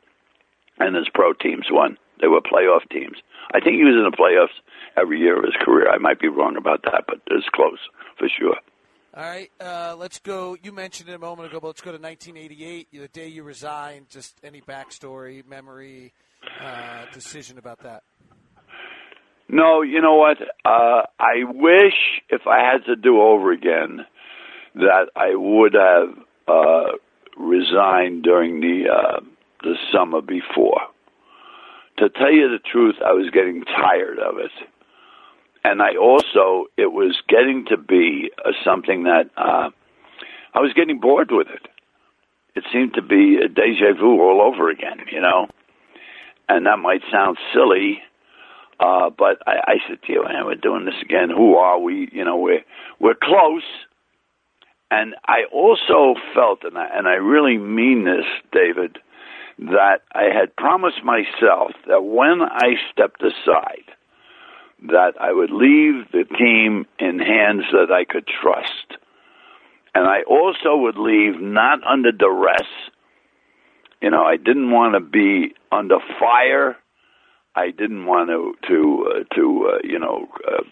[0.78, 1.98] and his pro teams won.
[2.20, 3.18] They were playoff teams.
[3.54, 4.56] I think he was in the playoffs
[5.00, 5.88] every year of his career.
[5.90, 7.78] I might be wrong about that, but it's close
[8.18, 8.56] for sure.
[9.14, 10.56] All right, uh, let's go.
[10.62, 14.10] You mentioned it a moment ago, but let's go to 1988, the day you resigned.
[14.10, 16.12] Just any backstory, memory,
[16.62, 18.02] uh, decision about that.
[19.48, 20.36] No, you know what?
[20.64, 21.94] Uh, I wish
[22.28, 24.04] if I had to do over again
[24.78, 26.14] that I would have
[26.46, 26.92] uh,
[27.36, 29.20] resigned during the uh,
[29.62, 30.80] the summer before.
[31.98, 34.52] To tell you the truth, I was getting tired of it,
[35.64, 39.70] and I also it was getting to be uh, something that uh,
[40.54, 41.68] I was getting bored with it.
[42.54, 45.48] It seemed to be a deja vu all over again, you know.
[46.48, 48.00] And that might sound silly,
[48.80, 51.30] uh, but I, I said to you, man, we're doing this again.
[51.30, 52.08] Who are we?
[52.12, 52.64] You know, we're
[53.00, 53.62] we're close.
[54.90, 58.98] And I also felt, and I, and I really mean this, David,
[59.58, 63.84] that I had promised myself that when I stepped aside,
[64.86, 68.96] that I would leave the team in hands that I could trust.
[69.94, 72.68] And I also would leave not under duress.
[74.00, 76.76] You know, I didn't want to be under fire.
[77.56, 80.62] I didn't want to to uh, to uh, you know uh,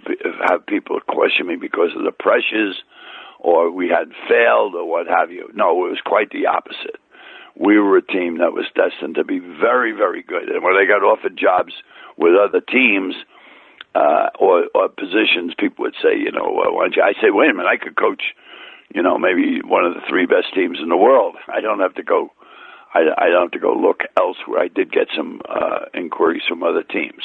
[0.48, 2.76] have people question me because of the pressures,
[3.40, 5.50] or we had failed, or what have you.
[5.54, 7.00] No, it was quite the opposite.
[7.58, 10.48] We were a team that was destined to be very, very good.
[10.48, 11.72] And when I got offered jobs
[12.16, 13.14] with other teams,
[13.96, 17.02] uh, or, or positions, people would say, you know, why don't you?
[17.02, 18.22] I say, wait a minute, I could coach,
[18.94, 21.36] you know, maybe one of the three best teams in the world.
[21.48, 22.30] I don't have to go.
[22.92, 24.60] I, I don't have to go look elsewhere.
[24.60, 27.24] I did get some uh, inquiries from other teams,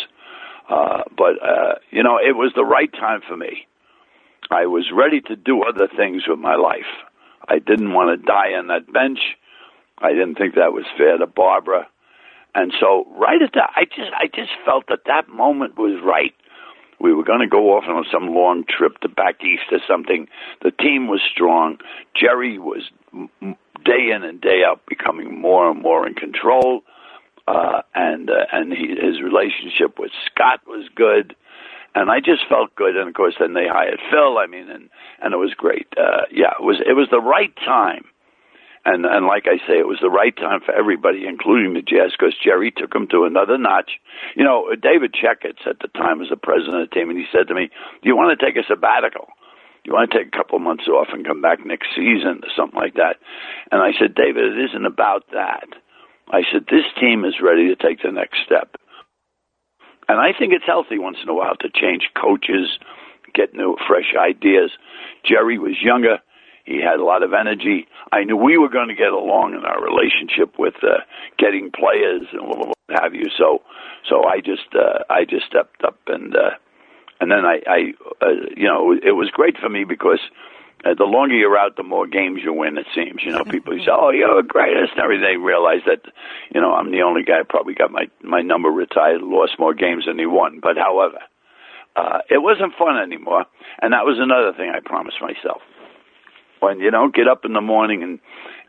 [0.70, 3.68] uh, but uh, you know, it was the right time for me.
[4.52, 6.92] I was ready to do other things with my life.
[7.48, 9.20] I didn't want to die on that bench.
[10.00, 11.88] I didn't think that was fair to Barbara.
[12.54, 16.34] And so right at that I just I just felt that that moment was right.
[17.00, 20.28] We were going to go off on some long trip to back east or something.
[20.62, 21.78] The team was strong.
[22.14, 26.84] Jerry was day in and day out becoming more and more in control.
[27.48, 31.36] Uh, and uh, and he, his relationship with Scott was good,
[31.96, 32.96] and I just felt good.
[32.96, 34.38] And of course, then they hired Phil.
[34.38, 34.90] I mean, and
[35.22, 35.88] and it was great.
[35.98, 38.06] Uh, yeah, it was it was the right time
[38.84, 42.18] and and like I say, it was the right time for everybody, including the Jazz,
[42.18, 44.02] because Jerry took them to another notch.
[44.36, 47.30] You know, David Checketts at the time was the president of the team, and he
[47.32, 47.70] said to me,
[48.02, 49.30] "Do you want to take a sabbatical?
[49.86, 52.50] You want to take a couple of months off and come back next season or
[52.58, 53.22] something like that?"
[53.72, 55.70] And I said, "David, it isn't about that."
[56.32, 58.81] I said, "This team is ready to take the next step."
[60.12, 62.78] And I think it's healthy once in a while to change coaches,
[63.34, 64.72] get new, fresh ideas.
[65.24, 66.20] Jerry was younger
[66.66, 67.88] he had a lot of energy.
[68.12, 71.02] I knew we were going to get along in our relationship with uh,
[71.38, 73.26] getting players and what have you.
[73.38, 73.62] So,
[74.08, 76.52] so I just uh, I just stepped up and uh,
[77.20, 77.80] and then I, I
[78.22, 80.20] uh, you know it was great for me because
[80.84, 82.78] uh, the longer you're out, the more games you win.
[82.78, 85.24] It seems you know people say, "Oh, you're the greatest," and everything.
[85.24, 86.02] They realize that
[86.54, 90.06] you know I'm the only guy probably got my my number retired, lost more games
[90.08, 90.60] than he won.
[90.62, 91.20] But however,
[91.96, 93.46] uh, it wasn't fun anymore,
[93.82, 95.62] and that was another thing I promised myself
[96.62, 98.20] when you don't get up in the morning and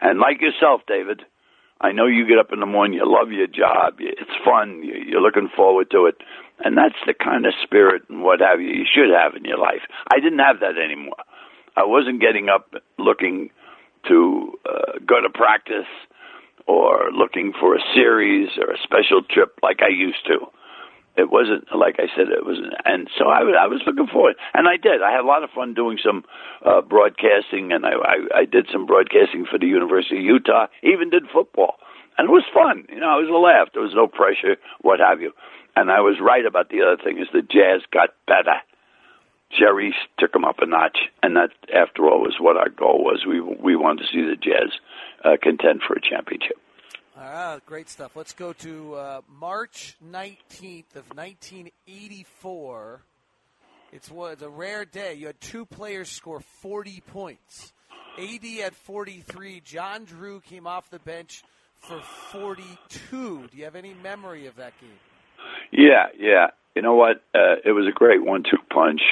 [0.00, 1.22] and like yourself, David.
[1.80, 5.20] I know you get up in the morning, you love your job, it's fun, you're
[5.20, 6.14] looking forward to it,
[6.64, 9.58] and that's the kind of spirit and what have you you should have in your
[9.58, 9.82] life.
[10.14, 11.18] I didn't have that anymore.
[11.76, 13.50] I wasn't getting up looking
[14.08, 15.90] to uh, go to practice
[16.66, 20.46] or looking for a series or a special trip like I used to
[21.16, 24.66] it wasn't like I said it was, and so I, I was looking forward, and
[24.66, 25.02] I did.
[25.02, 26.24] I had a lot of fun doing some
[26.64, 30.66] uh, broadcasting, and I, I I did some broadcasting for the University of Utah.
[30.82, 31.76] Even did football,
[32.16, 32.86] and it was fun.
[32.88, 33.68] You know, it was a laugh.
[33.74, 35.32] There was no pressure, what have you.
[35.76, 38.60] And I was right about the other thing is the Jazz got better.
[39.58, 43.24] Jerry took them up a notch, and that, after all, was what our goal was.
[43.26, 44.70] We we wanted to see the Jazz
[45.24, 46.56] uh, contend for a championship.
[47.16, 48.16] Ah, great stuff.
[48.16, 53.02] Let's go to uh, March 19th of 1984.
[53.92, 55.14] It's, it's a rare day.
[55.14, 57.72] You had two players score 40 points.
[58.18, 59.60] AD at 43.
[59.60, 61.44] John Drew came off the bench
[61.80, 62.68] for 42.
[63.10, 64.90] Do you have any memory of that game?
[65.70, 66.48] Yeah, yeah.
[66.74, 67.22] You know what?
[67.34, 69.02] Uh, it was a great one-two punch.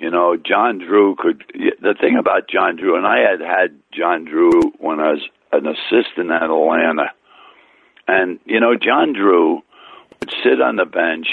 [0.00, 1.44] You know, John Drew could.
[1.54, 5.66] The thing about John Drew, and I had had John Drew when I was an
[5.66, 7.12] assistant at Atlanta
[8.10, 9.62] and, you know, John Drew
[10.20, 11.28] would sit on the bench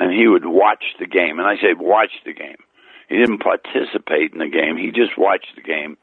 [0.00, 1.38] and he would watch the game.
[1.38, 2.56] And I say, watch the game.
[3.08, 4.76] He didn't participate in the game.
[4.76, 5.96] He just watched the game.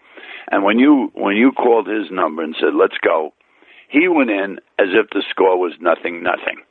[0.51, 3.33] And when you when you called his number and said, "Let's go,"
[3.89, 6.61] he went in as if the score was nothing, nothing.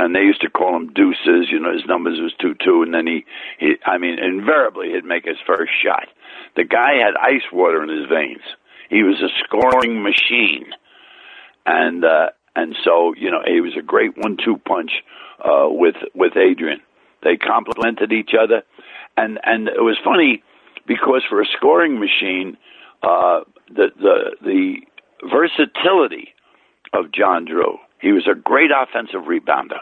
[0.00, 1.52] And they used to call him deuces.
[1.52, 3.26] You know, his numbers was two two, and then he,
[3.58, 6.08] he I mean, invariably he'd make his first shot.
[6.56, 8.40] The guy had ice water in his veins.
[8.88, 10.72] He was a scoring machine,
[11.66, 14.90] and uh, and so you know he was a great one-two punch
[15.44, 16.80] uh, with with Adrian.
[17.22, 18.62] They complemented each other,
[19.18, 20.42] and and it was funny
[20.86, 22.56] because for a scoring machine,
[23.02, 24.76] uh, the the the
[25.28, 26.30] versatility
[26.94, 27.76] of John Drew.
[28.00, 29.80] He was a great offensive rebounder.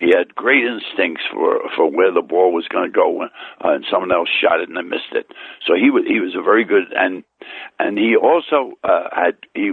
[0.00, 3.28] He had great instincts for for where the ball was going to go, uh,
[3.62, 5.26] and someone else shot it and I missed it.
[5.66, 7.24] So he was he was a very good and
[7.78, 9.72] and he also uh, had he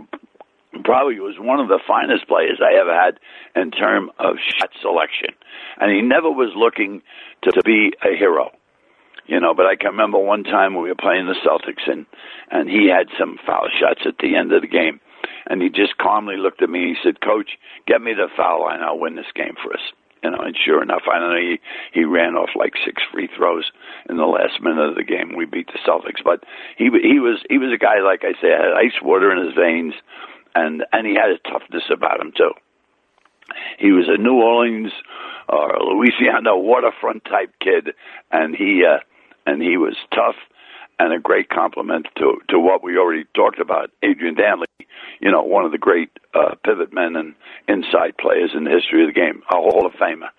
[0.84, 3.20] probably was one of the finest players I ever had
[3.56, 5.34] in terms of shot selection,
[5.80, 7.02] and he never was looking
[7.44, 8.52] to, to be a hero.
[9.26, 12.06] You know, but I can remember one time we were playing the Celtics and
[12.52, 15.00] and he had some foul shots at the end of the game,
[15.48, 16.84] and he just calmly looked at me.
[16.84, 18.82] and He said, "Coach, get me the foul line.
[18.82, 19.82] I'll win this game for us."
[20.24, 21.36] You know, and sure enough, I know.
[21.40, 21.60] He
[21.94, 23.72] he ran off like six free throws
[24.10, 25.36] in the last minute of the game.
[25.36, 26.44] We beat the Celtics, but
[26.78, 29.56] he he was he was a guy like I say had ice water in his
[29.56, 29.94] veins,
[30.56, 32.52] and and he had a toughness about him too.
[33.78, 34.92] He was a New Orleans
[35.48, 37.96] or Louisiana waterfront type kid,
[38.32, 39.00] and he uh,
[39.46, 40.36] and he was tough
[41.00, 43.90] and a great compliment to to what we already talked about.
[44.04, 44.66] Adrian Dantley,
[45.22, 47.36] you know, one of the great uh, pivot men and
[47.68, 50.30] inside players in the history of the game, a Hall of Famer.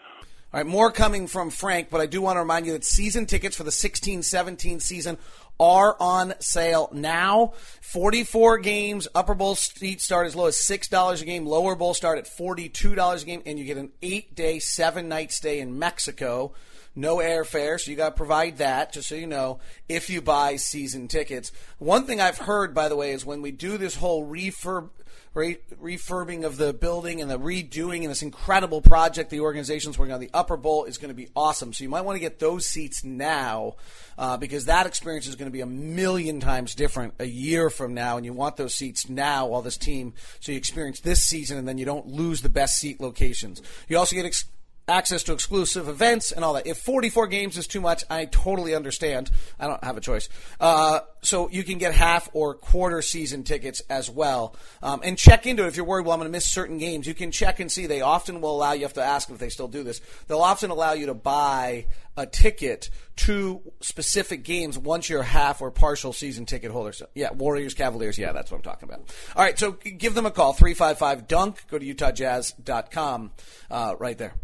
[0.53, 3.27] All right, more coming from Frank, but I do want to remind you that season
[3.27, 5.17] tickets for the 16 17 season
[5.61, 7.53] are on sale now.
[7.83, 12.19] 44 games, upper bowl seats start as low as $6 a game, lower bowl start
[12.19, 16.53] at $42 a game, and you get an eight day, seven night stay in Mexico.
[16.95, 20.57] No airfare, so you got to provide that, just so you know, if you buy
[20.57, 21.53] season tickets.
[21.79, 24.91] One thing I've heard, by the way, is when we do this whole refurb
[25.35, 30.13] re- refurbing of the building and the redoing and this incredible project the organization's working
[30.13, 30.21] on.
[30.21, 31.73] The Upper Bowl is going to be awesome.
[31.73, 33.77] So you might want to get those seats now
[34.19, 37.95] uh, because that experience is going to be a million times different a year from
[37.95, 38.17] now.
[38.17, 41.67] And you want those seats now while this team, so you experience this season and
[41.67, 43.63] then you don't lose the best seat locations.
[43.89, 44.27] You also get.
[44.27, 44.47] Ex-
[44.91, 46.67] access to exclusive events and all that.
[46.67, 49.31] If 44 games is too much, I totally understand.
[49.59, 50.29] I don't have a choice.
[50.59, 54.57] Uh, so you can get half or quarter season tickets as well.
[54.83, 57.07] Um, and check into it if you're worried, well, I'm going to miss certain games.
[57.07, 57.87] You can check and see.
[57.87, 60.71] They often will allow you, have to ask if they still do this, they'll often
[60.71, 66.47] allow you to buy a ticket to specific games once you're half or partial season
[66.47, 66.93] ticket holder.
[66.93, 68.19] So, yeah, Warriors, Cavaliers.
[68.19, 69.15] Yeah, that's what I'm talking about.
[69.37, 71.65] All right, so give them a call, 355 Dunk.
[71.71, 73.33] Go to UtahJazz.com
[73.71, 74.35] uh, right there.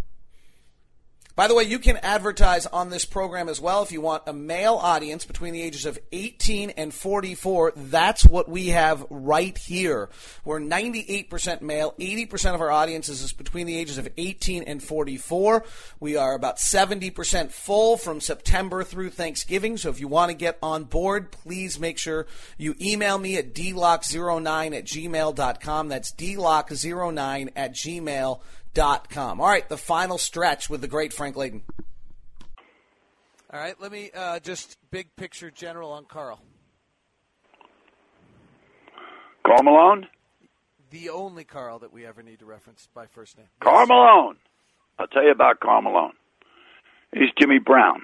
[1.36, 4.32] By the way, you can advertise on this program as well if you want a
[4.32, 7.74] male audience between the ages of 18 and 44.
[7.76, 10.08] That's what we have right here.
[10.46, 11.94] We're 98% male.
[12.00, 15.62] 80% of our audience is between the ages of 18 and 44.
[16.00, 19.76] We are about 70% full from September through Thanksgiving.
[19.76, 23.52] So if you want to get on board, please make sure you email me at
[23.52, 25.88] dlock09 at gmail.com.
[25.88, 28.40] That's dlock09 at gmail.com
[28.76, 29.40] com.
[29.40, 31.62] All right, the final stretch with the great Frank Layden.
[33.52, 36.40] All right, let me uh, just big picture general on Karl.
[39.46, 40.08] Karl Malone?
[40.90, 43.46] The only Karl that we ever need to reference by first name.
[43.60, 44.36] Karl Malone.
[44.98, 46.12] I'll tell you about Karl Malone.
[47.12, 48.02] He's Jimmy Brown.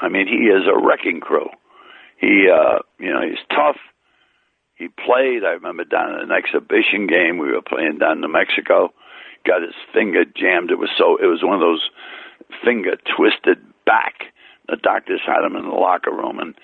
[0.00, 1.48] I mean, he is a wrecking crew.
[2.18, 3.76] He, uh, you know, he's tough.
[4.74, 5.44] He played.
[5.44, 8.92] I remember down in an exhibition game we were playing down in New Mexico
[9.46, 10.70] got his finger jammed.
[10.70, 11.88] It was so it was one of those
[12.64, 14.32] finger twisted back.
[14.68, 16.54] The doctors had him in the locker room, and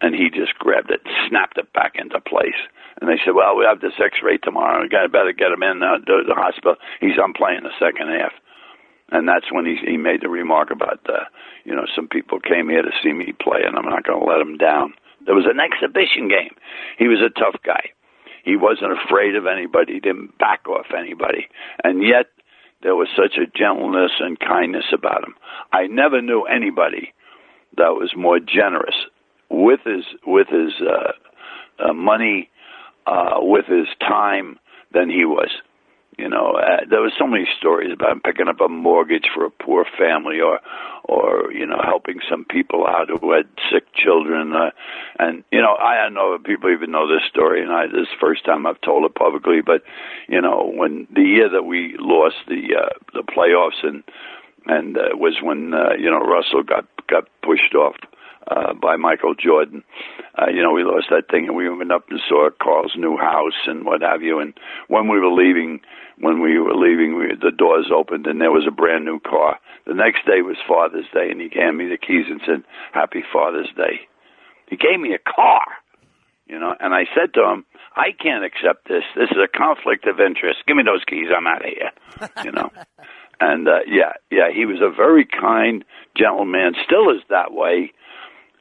[0.00, 2.58] and he just grabbed it, snapped it back into place.
[3.00, 4.82] And they said, "Well, we have this X-ray tomorrow.
[4.82, 6.76] We got better get him in uh, to the hospital.
[7.00, 8.32] He's on playing the second half."
[9.10, 11.30] And that's when he he made the remark about, uh,
[11.64, 14.26] you know, some people came here to see me play, and I'm not going to
[14.26, 14.94] let them down.
[15.24, 16.54] There was an exhibition game.
[16.98, 17.90] He was a tough guy.
[18.46, 19.94] He wasn't afraid of anybody.
[19.94, 21.48] He didn't back off anybody.
[21.82, 22.26] And yet,
[22.82, 25.34] there was such a gentleness and kindness about him.
[25.72, 27.12] I never knew anybody
[27.76, 28.94] that was more generous
[29.50, 32.48] with his with his uh, uh, money,
[33.06, 34.60] uh, with his time
[34.94, 35.50] than he was.
[36.18, 39.50] You know, uh, there was so many stories about picking up a mortgage for a
[39.50, 40.60] poor family, or,
[41.04, 44.54] or you know, helping some people out who had sick children.
[44.54, 44.70] Uh,
[45.18, 48.02] and you know, I don't know if people even know this story, and I this
[48.02, 49.60] is the first time I've told it publicly.
[49.60, 49.82] But
[50.26, 54.02] you know, when the year that we lost the uh, the playoffs, and
[54.64, 57.96] and uh, was when uh, you know Russell got got pushed off
[58.48, 59.82] uh, by Michael Jordan.
[60.38, 63.16] Uh, you know, we lost that thing, and we went up and saw Karl's new
[63.16, 64.38] house and what have you.
[64.38, 64.54] And
[64.88, 65.80] when we were leaving,
[66.18, 69.58] when we were leaving, we, the doors opened and there was a brand new car.
[69.86, 73.22] The next day was Father's Day, and he gave me the keys and said, "Happy
[73.32, 74.08] Father's Day."
[74.68, 75.62] He gave me a car,
[76.46, 79.04] you know, and I said to him, "I can't accept this.
[79.14, 80.66] This is a conflict of interest.
[80.66, 81.28] Give me those keys.
[81.34, 81.92] I'm out of here."
[82.44, 82.70] You know.
[83.40, 85.84] and uh, yeah, yeah, he was a very kind
[86.16, 86.74] gentleman.
[86.84, 87.92] Still is that way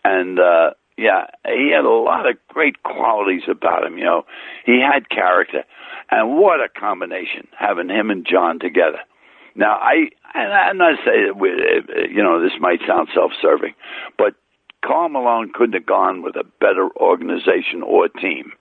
[0.06, 4.24] and uh yeah, he had a lot of great qualities about him, you know.
[4.66, 5.64] He had character.
[6.10, 9.00] And what a combination having him and John together.
[9.56, 11.50] Now, I and I'm not saying we,
[12.10, 13.74] you know this might sound self-serving,
[14.18, 14.36] but
[14.86, 18.52] Karl Malone couldn't have gone with a better organization or team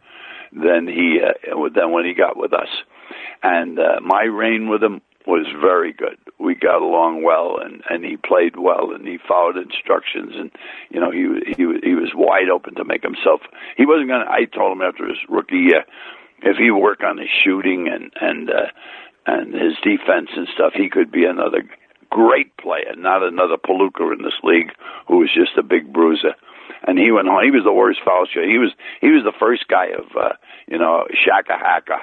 [0.52, 2.68] than he uh, than when he got with us.
[3.42, 6.18] And uh, my reign with him was very good.
[6.38, 10.50] We got along well, and and he played well, and he followed instructions, and
[10.90, 13.40] you know he he he was wide open to make himself.
[13.76, 14.28] He wasn't gonna.
[14.28, 15.84] I told him after his rookie year,
[16.42, 18.68] if he work on his shooting and and uh,
[19.26, 21.64] and his defense and stuff, he could be another
[22.10, 24.70] great player, not another Palooka in this league
[25.08, 26.34] who was just a big bruiser.
[26.86, 27.44] And he went on.
[27.44, 28.48] He was the worst foul shooter.
[28.48, 30.34] He was he was the first guy of uh,
[30.66, 31.96] you know Shaq a hack or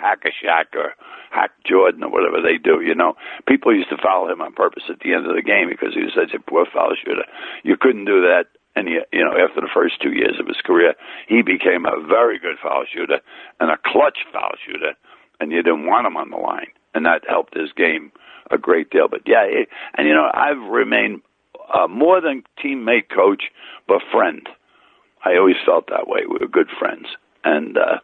[1.32, 2.82] hack Jordan or whatever they do.
[2.82, 3.16] You know,
[3.48, 6.02] people used to follow him on purpose at the end of the game because he
[6.02, 7.26] was such a poor foul shooter.
[7.64, 8.46] You couldn't do that
[8.76, 10.94] and you know, after the first two years of his career,
[11.28, 13.20] he became a very good foul shooter
[13.60, 14.94] and a clutch foul shooter,
[15.42, 18.12] and you didn't want him on the line and that helped his game
[18.50, 19.08] a great deal.
[19.08, 19.46] But yeah,
[19.96, 21.22] and you know, I've remained
[21.74, 23.44] uh, more than teammate, coach,
[23.88, 24.48] but friend.
[25.24, 26.22] I always felt that way.
[26.28, 27.08] We were good friends,
[27.44, 28.00] and uh,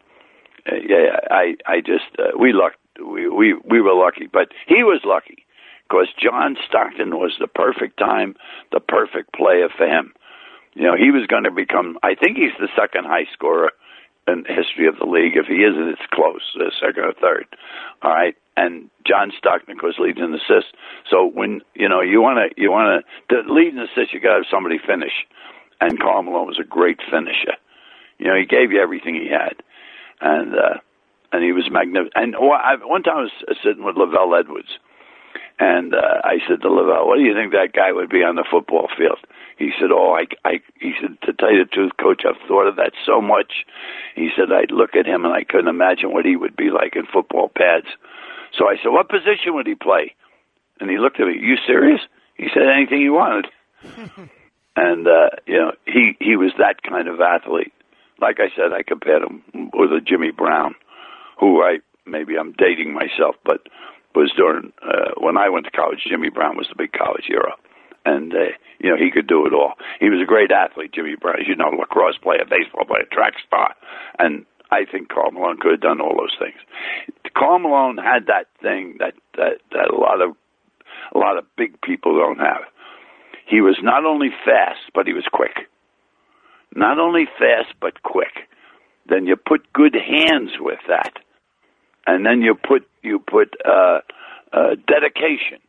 [0.87, 5.01] yeah, I I just uh, we lucked we we we were lucky, but he was
[5.03, 5.45] lucky
[5.87, 8.35] because John Stockton was the perfect time,
[8.71, 10.13] the perfect player for him.
[10.73, 11.97] You know, he was going to become.
[12.03, 13.71] I think he's the second high scorer
[14.27, 15.35] in the history of the league.
[15.35, 17.47] If he isn't, it's close, uh, second or third.
[18.03, 20.73] All right, and John Stockton, of course, leads in assists.
[21.09, 24.37] So when you know you want to you want to lead in assists, you got
[24.37, 25.25] to have somebody finish.
[25.79, 27.53] And Karl Malone was a great finisher.
[28.17, 29.61] You know, he gave you everything he had,
[30.21, 30.79] and uh,
[31.31, 32.13] and he was magnificent.
[32.15, 34.79] And I, one time I was sitting with LaVell Edwards,
[35.59, 38.35] and uh, I said to LaVell, "What do you think that guy would be on
[38.35, 39.19] the football field?"
[39.57, 42.67] He said, "Oh, I, I." He said, "To tell you the truth, Coach, I've thought
[42.67, 43.65] of that so much."
[44.15, 46.95] He said, "I'd look at him and I couldn't imagine what he would be like
[46.95, 47.87] in football pads."
[48.57, 50.15] So I said, "What position would he play?"
[50.79, 51.37] And he looked at me.
[51.39, 52.01] You serious?
[52.35, 53.47] He said anything he wanted.
[54.75, 57.73] and uh, you know, he he was that kind of athlete.
[58.21, 59.43] Like I said, I compared him
[59.73, 60.75] with a Jimmy Brown,
[61.39, 63.67] who I maybe I'm dating myself, but
[64.15, 65.99] was during uh, when I went to college.
[66.07, 67.53] Jimmy Brown was the big college hero
[68.07, 69.73] and uh, you know he could do it all.
[69.99, 73.75] He was a great athlete, Jimmy Brown, you know, lacrosse player, baseball player, track star,
[74.17, 76.59] and I think Karl Malone could have done all those things.
[77.35, 80.35] Karl Malone had that thing that that that a lot of
[81.13, 82.63] a lot of big people don't have.
[83.45, 85.67] He was not only fast, but he was quick.
[86.75, 88.49] Not only fast, but quick.
[89.07, 91.13] Then you put good hands with that,
[92.05, 93.99] and then you put you put uh,
[94.51, 95.59] uh, dedication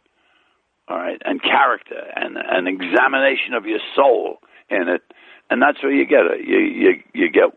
[0.88, 4.38] all right, and character and an examination of your soul
[4.70, 5.02] in it,
[5.50, 6.46] and that's where you get it.
[6.46, 7.52] You you you get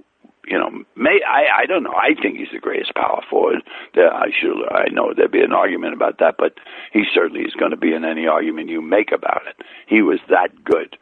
[0.45, 1.93] you know, may I I don't know.
[1.95, 3.63] I think he's the greatest power forward.
[3.95, 6.55] There, I should I know there'd be an argument about that, but
[6.91, 9.65] he certainly is going to be in any argument you make about it.
[9.87, 10.97] He was that good,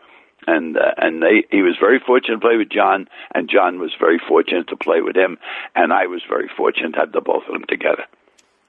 [0.47, 3.91] and uh, and they he was very fortunate to play with John, and John was
[3.99, 5.37] very fortunate to play with him,
[5.75, 8.05] and I was very fortunate to have the both of them together.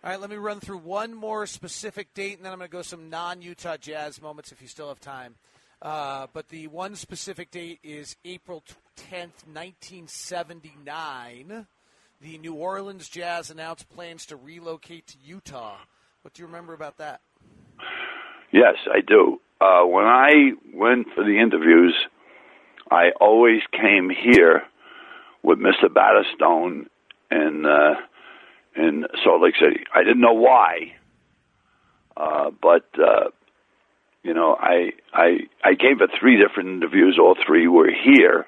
[0.02, 2.72] All right, let me run through one more specific date, and then I'm going to
[2.72, 5.34] go some non-Utah Jazz moments if you still have time.
[5.82, 8.64] Uh, but the one specific date is April
[8.96, 11.66] 10th, 1979.
[12.22, 15.76] The New Orleans Jazz announced plans to relocate to Utah.
[16.22, 17.20] What do you remember about that?
[18.52, 19.40] Yes, I do.
[19.60, 21.94] Uh, when I went for the interviews,
[22.90, 24.62] I always came here
[25.42, 25.86] with Mr.
[25.88, 26.86] Battistone
[27.30, 27.94] and uh,
[28.74, 29.84] in Salt Lake City.
[29.94, 30.94] I didn't know why,
[32.16, 33.30] uh, but uh,
[34.22, 37.18] you know, I I I came for three different interviews.
[37.20, 38.46] All three were here,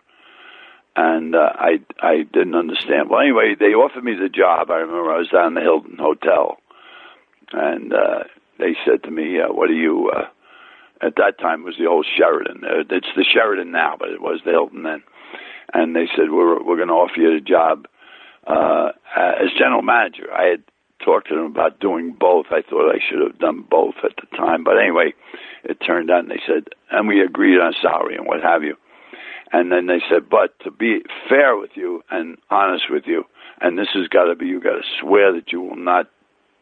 [0.96, 3.10] and uh, I I didn't understand.
[3.10, 4.70] Well, anyway, they offered me the job.
[4.70, 6.56] I remember I was down in the Hilton Hotel,
[7.52, 8.24] and uh,
[8.58, 10.26] they said to me, uh, "What are you?" Uh,
[11.02, 12.62] at that time, was the old Sheraton.
[12.64, 15.02] Uh, it's the Sheraton now, but it was the Hilton then.
[15.74, 17.86] And they said, "We're we're going to offer you the job."
[18.46, 20.32] uh, as general manager.
[20.32, 20.62] I had
[21.04, 22.46] talked to them about doing both.
[22.50, 25.14] I thought I should have done both at the time, but anyway,
[25.64, 28.76] it turned out and they said, and we agreed on salary and what have you.
[29.52, 33.24] And then they said, but to be fair with you and honest with you,
[33.60, 36.08] and this has got to be, you got to swear that you will not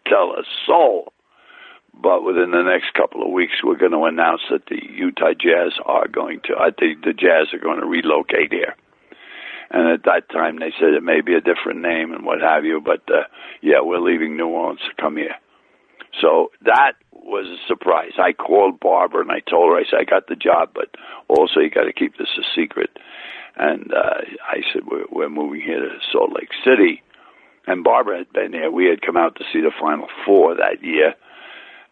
[0.06, 1.12] tell a soul.
[2.02, 5.72] But within the next couple of weeks, we're going to announce that the Utah Jazz
[5.84, 8.74] are going to, I think the Jazz are going to relocate here.
[9.70, 12.64] And at that time, they said it may be a different name and what have
[12.64, 13.24] you, but uh,
[13.60, 15.36] yeah, we're leaving New Orleans to come here.
[16.20, 18.12] So that was a surprise.
[18.18, 20.88] I called Barbara and I told her, I said, I got the job, but
[21.28, 22.90] also you got to keep this a secret.
[23.56, 27.02] And uh, I said, we're, we're moving here to Salt Lake City.
[27.66, 28.70] And Barbara had been there.
[28.70, 31.14] We had come out to see the Final Four that year.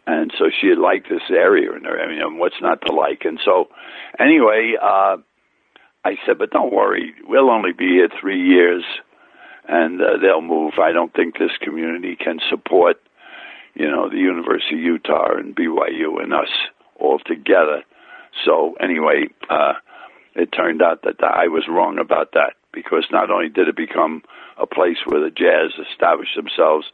[0.09, 3.27] And so she had liked this area, and I mean, what's not to like?
[3.27, 3.69] And so,
[4.19, 5.19] anyway, uh,
[6.03, 8.85] I said, but don't worry, we'll only be here three years,
[9.69, 10.75] and uh, they'll move.
[10.81, 12.97] I don't think this community can support,
[13.75, 16.49] you know, the University of Utah and BYU and us
[16.99, 17.83] all together.
[18.47, 19.75] So anyway, uh,
[20.35, 24.23] it turned out that I was wrong about that because not only did it become
[24.57, 26.87] a place where the Jazz established themselves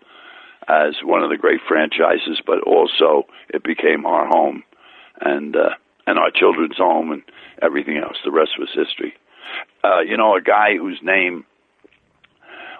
[0.68, 4.62] as one of the great franchises, but also it became our home
[5.20, 5.70] and uh,
[6.06, 7.22] and our children's home and
[7.62, 8.16] everything else.
[8.24, 9.14] The rest was history.
[9.82, 11.44] Uh, you know, a guy whose name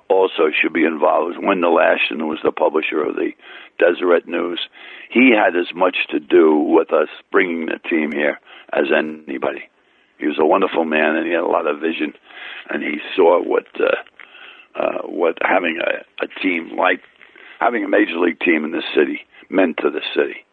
[0.09, 3.31] also should be involved was Wendell Ashton, who was the publisher of the
[3.79, 4.61] Deseret News.
[5.11, 8.39] He had as much to do with us bringing the team here
[8.73, 9.69] as anybody.
[10.19, 12.15] He was a wonderful man, and he had a lot of vision,
[12.71, 13.97] and he saw what uh,
[14.79, 17.01] uh, what having a, a team like
[17.65, 20.45] having a major league team in this city meant to the city.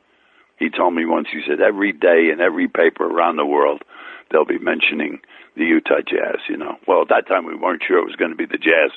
[0.57, 3.81] He told me once, he said, every day in every paper around the world,
[4.29, 5.19] they'll be mentioning
[5.57, 6.77] the Utah Jazz, you know.
[6.87, 8.91] Well, at that time, we weren't sure it was going to be the Jazz.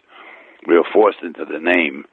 [0.68, 2.04] We were forced into the name.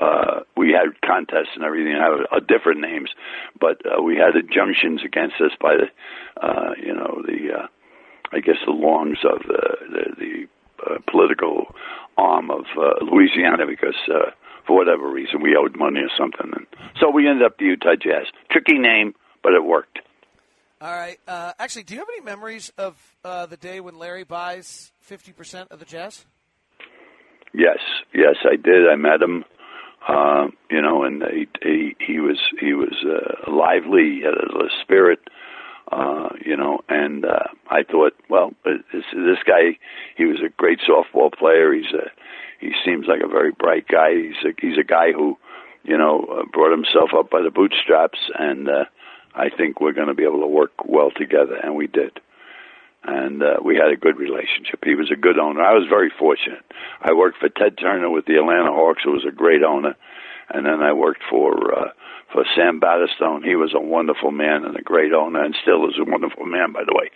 [0.00, 3.10] Uh, we had contests and everything, had uh, different names,
[3.60, 5.88] but uh, we had injunctions against us by the,
[6.40, 7.66] uh, you know, the, uh,
[8.32, 10.46] I guess the longs of the, the, the
[10.86, 11.74] uh, political
[12.16, 14.30] arm of uh, Louisiana because uh,
[14.66, 15.40] for whatever reason.
[15.40, 16.66] We owed money or something, and
[17.00, 18.26] so we ended up the Utah Jazz.
[18.50, 20.00] Tricky name, but it worked.
[20.80, 21.18] All right.
[21.26, 22.94] Uh, actually, do you have any memories of
[23.24, 26.26] uh, the day when Larry buys fifty percent of the Jazz?
[27.54, 27.78] Yes,
[28.12, 28.88] yes, I did.
[28.90, 29.44] I met him.
[30.06, 34.16] Uh, you know, and he he, he was he was uh, lively.
[34.16, 35.20] He had a spirit.
[35.90, 39.78] Uh, you know, and uh, I thought, well, this, this guy,
[40.16, 41.72] he was a great softball player.
[41.72, 42.10] He's a
[42.60, 44.14] he seems like a very bright guy.
[44.14, 45.36] He's a, he's a guy who,
[45.84, 48.84] you know, uh, brought himself up by the bootstraps, and uh,
[49.34, 52.18] I think we're going to be able to work well together, and we did.
[53.04, 54.82] And uh, we had a good relationship.
[54.82, 55.62] He was a good owner.
[55.62, 56.64] I was very fortunate.
[57.00, 59.94] I worked for Ted Turner with the Atlanta Hawks, who was a great owner,
[60.48, 61.90] and then I worked for uh,
[62.32, 63.44] for Sam Battistone.
[63.44, 66.72] He was a wonderful man and a great owner, and still is a wonderful man,
[66.72, 67.10] by the way.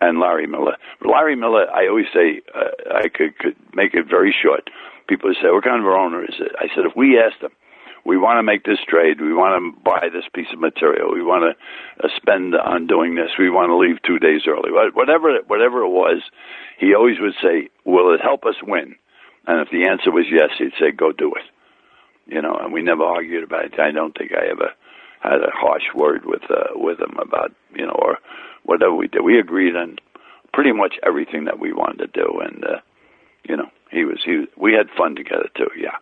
[0.00, 0.76] And Larry Miller.
[1.04, 4.70] Larry Miller, I always say, uh, I could, could make it very short.
[5.08, 7.50] People say, "What kind of owner is it?" I said, "If we asked him,
[8.04, 11.22] we want to make this trade, we want to buy this piece of material, we
[11.22, 15.38] want to uh, spend on doing this, we want to leave two days early, whatever
[15.46, 16.22] whatever it was."
[16.78, 18.96] He always would say, "Will it help us win?"
[19.46, 21.44] And if the answer was yes, he'd say, "Go do it."
[22.26, 23.78] You know, and we never argued about it.
[23.78, 24.72] I don't think I ever
[25.20, 28.18] had a harsh word with uh, with him about you know or
[28.64, 29.22] whatever we did.
[29.22, 29.96] We agreed on
[30.52, 32.80] pretty much everything that we wanted to do, and uh,
[33.48, 34.46] you know, he was he.
[34.56, 35.70] We had fun together too.
[35.76, 35.96] Yeah.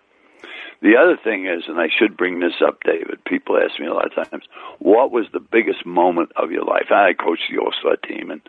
[0.82, 3.22] The other thing is, and I should bring this up, David.
[3.26, 4.44] People ask me a lot of times,
[4.78, 6.86] what was the biggest moment of your life?
[6.90, 8.40] I coached the All Star team, and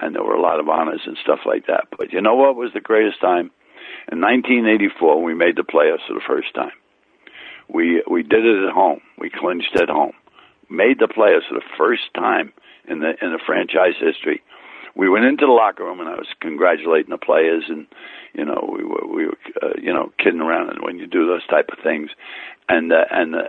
[0.00, 1.88] and there were a lot of honors and stuff like that.
[1.96, 3.50] But you know what was the greatest time?
[4.10, 6.72] In 1984, we made the playoffs for the first time.
[7.72, 9.00] We we did it at home.
[9.18, 10.12] We clinched at home.
[10.68, 12.52] Made the playoffs for the first time
[12.88, 14.42] in the in the franchise history.
[14.94, 17.86] We went into the locker room and I was congratulating the players and
[18.34, 21.26] you know we were we were uh, you know kidding around and when you do
[21.26, 22.10] those type of things
[22.68, 23.48] and uh, and uh,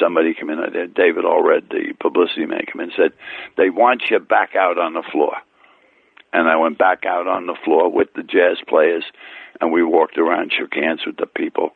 [0.00, 3.12] somebody came in uh, David Allred the publicity man came in and said
[3.56, 5.34] they want you back out on the floor
[6.32, 9.04] and I went back out on the floor with the jazz players
[9.60, 11.70] and we walked around shook hands with the people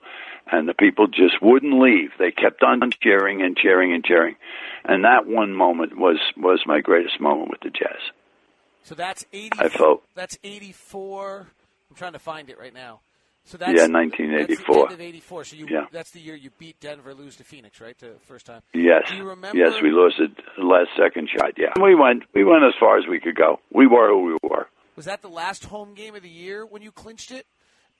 [0.51, 2.11] and the people just wouldn't leave.
[2.19, 4.37] They kept on cheering and cheering and cheering,
[4.85, 8.01] and that one moment was was my greatest moment with the Jazz.
[8.83, 9.59] So that's eighty.
[9.59, 11.49] I felt that's eighty four.
[11.91, 13.01] I'm trying to find it right now.
[13.45, 14.47] So that's yeah, 1984.
[14.47, 15.45] That's the end of '84.
[15.45, 15.87] So you, yeah.
[15.91, 17.99] that's the year you beat Denver, lose to Phoenix, right?
[17.99, 18.63] The first time.
[18.75, 19.09] Yes.
[19.09, 19.59] Do you remember?
[19.59, 21.55] Yes, we lost it last second shot.
[21.57, 22.25] Yeah, we went.
[22.35, 23.61] We went as far as we could go.
[23.73, 24.69] We were who we were.
[24.97, 27.47] Was that the last home game of the year when you clinched it?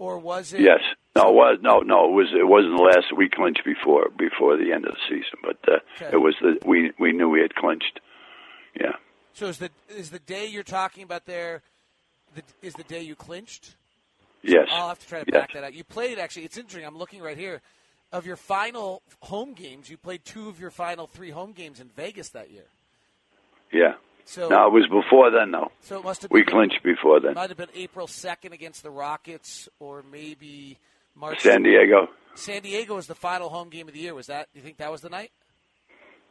[0.01, 0.63] Or was it?
[0.63, 0.81] Yes.
[1.15, 2.09] No, it was no, no.
[2.09, 2.29] It was.
[2.33, 5.79] It wasn't the last we clinched before before the end of the season, but uh,
[5.97, 6.11] okay.
[6.13, 8.01] it was the we we knew we had clinched.
[8.75, 8.93] Yeah.
[9.35, 11.63] So is the is the day you're talking about there?
[12.35, 13.75] The, is the day you clinched?
[14.43, 14.69] Yes.
[14.73, 15.43] I'll have to try to yes.
[15.43, 15.75] back that out.
[15.75, 16.45] You played actually.
[16.45, 16.87] It's interesting.
[16.87, 17.61] I'm looking right here.
[18.13, 21.89] Of your final home games, you played two of your final three home games in
[21.91, 22.65] Vegas that year.
[23.73, 23.95] Yeah.
[24.25, 25.71] So no, it was before then, though.
[25.81, 27.35] So it must have we been, clinched before then.
[27.35, 30.79] Might have been April second against the Rockets, or maybe
[31.15, 31.41] March.
[31.41, 32.09] San Diego.
[32.35, 34.15] San Diego was the final home game of the year.
[34.15, 34.49] Was that?
[34.53, 35.33] Do you think that was the night?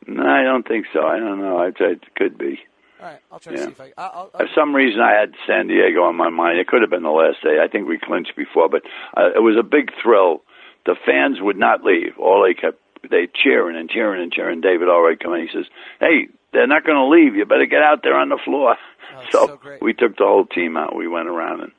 [0.08, 1.06] No, I don't think so.
[1.06, 1.72] I don't know.
[1.78, 2.60] Say it could be.
[3.00, 3.60] All right, I'll try yeah.
[3.60, 3.94] to see if I.
[3.98, 6.60] I'll, I'll, For some reason, I had San Diego on my mind.
[6.60, 7.60] It could have been the last day.
[7.64, 8.82] I think we clinched before, but
[9.16, 10.44] uh, it was a big thrill.
[10.86, 12.18] The fans would not leave.
[12.18, 12.80] All they kept
[13.10, 14.60] they cheering and cheering and cheering.
[14.60, 15.48] David Allred come in.
[15.48, 15.66] He says,
[16.00, 17.36] "Hey, they're not going to leave.
[17.36, 18.76] You better get out there on the floor."
[19.16, 19.82] Oh, so so great.
[19.82, 20.95] we took the whole team out.
[20.95, 21.72] We went around and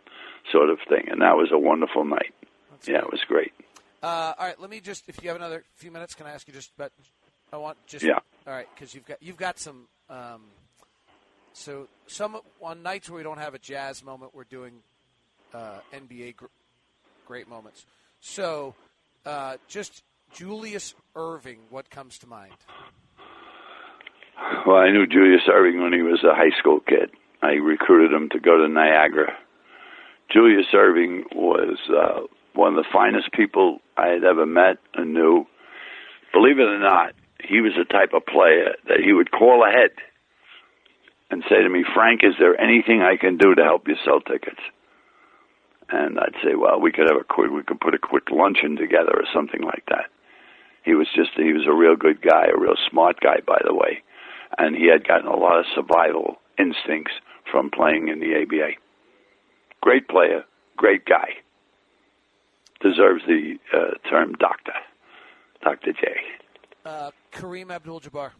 [0.51, 2.35] sort of thing, and that was a wonderful night.
[2.87, 3.53] yeah, it was great.
[4.03, 6.49] Uh, all right, let me just if you have another few minutes, can I ask
[6.49, 6.93] you just about?
[7.53, 8.19] I want just Yeah.
[8.47, 9.87] All right, because you've got you've got some.
[10.09, 10.43] Um,
[11.53, 14.83] so some on nights where we don't have a jazz moment, we're doing
[15.53, 16.47] uh, NBA gr-
[17.27, 17.85] great moments.
[18.21, 18.75] So
[19.27, 20.03] uh, just
[20.33, 22.53] Julius Erving, what comes to mind?
[24.67, 27.11] Well, I knew Julius Erving when he was a high school kid.
[27.43, 29.33] I recruited him to go to Niagara.
[30.31, 35.47] Julius Erving was uh, one of the finest people I had ever met and knew.
[36.33, 39.91] Believe it or not, he was the type of player that he would call ahead
[41.31, 44.21] and say to me, Frank, is there anything I can do to help you sell
[44.21, 44.61] tickets?
[45.89, 48.77] And I'd say, well, we could have a quick, we could put a quick luncheon
[48.77, 50.07] together or something like that.
[50.85, 53.75] He was just, he was a real good guy, a real smart guy, by the
[53.75, 54.03] way.
[54.59, 57.13] And he had gotten a lot of survival instincts
[57.51, 58.73] from playing in the ABA.
[59.81, 60.45] Great player,
[60.77, 61.31] great guy.
[62.81, 64.73] Deserves the uh, term doctor,
[65.63, 65.93] Dr.
[65.93, 66.09] J.
[66.85, 68.31] Uh, Kareem Abdul-Jabbar.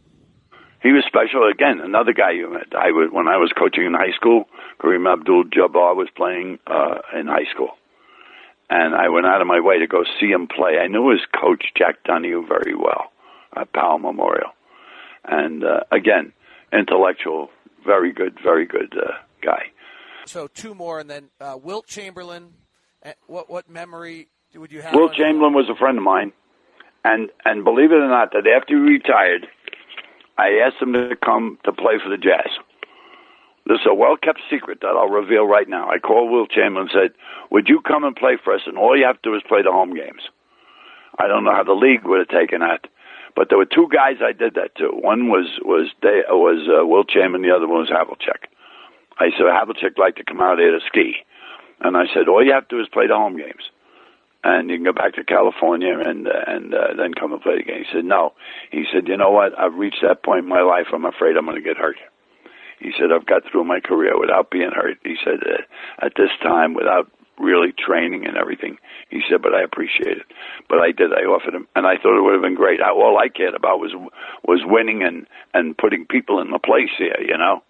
[0.81, 1.47] He was special.
[1.47, 2.73] Again, another guy you met.
[2.75, 4.45] I was, when I was coaching in high school,
[4.79, 7.77] Kareem Abdul-Jabbar was playing uh, in high school.
[8.69, 10.79] And I went out of my way to go see him play.
[10.79, 13.11] I knew his coach, Jack Donahue, very well
[13.55, 14.51] at Power Memorial.
[15.25, 16.33] And uh, again,
[16.73, 17.49] intellectual,
[17.85, 19.71] very good, very good uh, guy.
[20.25, 22.53] So two more, and then uh, Wilt Chamberlain.
[23.03, 24.93] Uh, What what memory would you have?
[24.93, 26.31] Wilt Chamberlain was a friend of mine,
[27.03, 29.47] and and believe it or not, that after he retired,
[30.37, 32.49] I asked him to come to play for the Jazz.
[33.65, 35.89] This is a well kept secret that I'll reveal right now.
[35.89, 37.17] I called Wilt Chamberlain and said,
[37.51, 38.61] "Would you come and play for us?
[38.65, 40.21] And all you have to do is play the home games."
[41.19, 42.87] I don't know how the league would have taken that,
[43.35, 44.89] but there were two guys I did that to.
[44.89, 48.49] One was was they, was uh, Wilt Chamberlain, the other one was Havlicek.
[49.19, 51.15] I said Havlicek liked to come out here to ski,
[51.79, 53.63] and I said all you have to do is play the home games
[54.43, 57.57] and you can go back to California and uh, and uh, then come and play
[57.57, 57.83] the game.
[57.85, 58.33] He said, no.
[58.71, 59.57] He said, you know what?
[59.57, 60.87] I've reached that point in my life.
[60.93, 61.97] I'm afraid I'm going to get hurt.
[62.79, 64.97] He said, I've got through my career without being hurt.
[65.03, 65.61] He said, uh,
[66.03, 68.77] at this time, without really training and everything.
[69.11, 70.25] He said, but I appreciate it.
[70.67, 71.11] But I did.
[71.11, 72.81] I offered him, and I thought it would have been great.
[72.81, 73.93] I, all I cared about was
[74.47, 77.19] was winning and and putting people in the place here.
[77.19, 77.61] You know.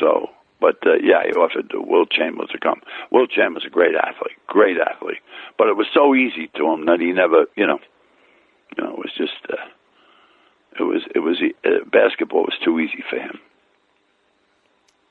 [0.00, 0.30] So,
[0.60, 2.80] but uh, yeah, he offered to Wilt Chamberlain to come.
[3.10, 5.18] Wilt Chamberlain's a great athlete, great athlete.
[5.58, 7.78] But it was so easy to him that he never, you know,
[8.76, 9.56] you know, it was just, uh,
[10.78, 13.38] it was, it was, uh, basketball was too easy for him.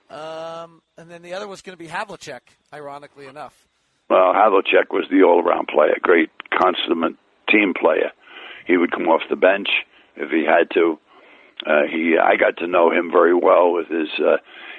[0.10, 2.42] Um, and then the other was going to be Havlicek,
[2.74, 3.68] ironically enough.
[4.10, 7.16] Well, Havlicek was the all-around player, great consummate
[7.50, 8.12] team player.
[8.68, 9.70] He would come off the bench
[10.16, 11.00] if he had to.
[11.66, 14.38] Uh, he, I got to know him very well with his uh,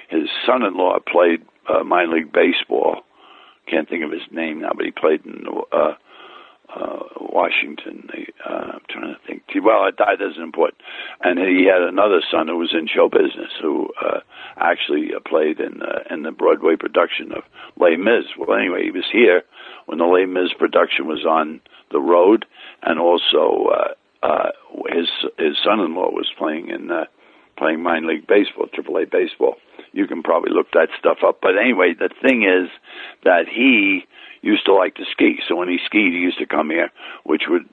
[0.09, 3.01] his son-in-law played uh, minor league baseball.
[3.69, 5.93] Can't think of his name now, but he played in uh,
[6.73, 8.09] uh, Washington.
[8.45, 9.43] Uh, I'm trying to think.
[9.63, 10.81] Well, that isn't important.
[11.21, 14.19] And he had another son who was in show business who uh,
[14.57, 17.43] actually uh, played in uh, in the Broadway production of
[17.79, 18.25] Les Mis.
[18.37, 19.43] Well, anyway, he was here
[19.85, 21.61] when the Les Mis production was on
[21.91, 22.45] the road,
[22.83, 24.51] and also uh, uh,
[24.89, 25.07] his
[25.37, 27.05] his son-in-law was playing in uh,
[27.57, 29.55] playing minor league baseball, Triple A baseball.
[29.93, 31.39] You can probably look that stuff up.
[31.41, 32.69] But anyway, the thing is
[33.23, 34.05] that he
[34.41, 35.39] used to like to ski.
[35.47, 36.89] So when he skied, he used to come here,
[37.23, 37.67] which would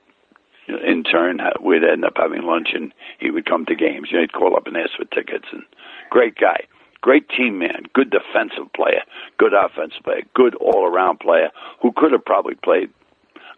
[0.67, 4.09] in turn we'd end up having lunch, and he would come to games.
[4.11, 5.45] You know, he'd call up and ask for tickets.
[5.51, 5.63] And
[6.09, 6.65] great guy,
[7.01, 9.03] great team man, good defensive player,
[9.37, 11.49] good offensive player, good all-around player
[11.81, 12.89] who could have probably played.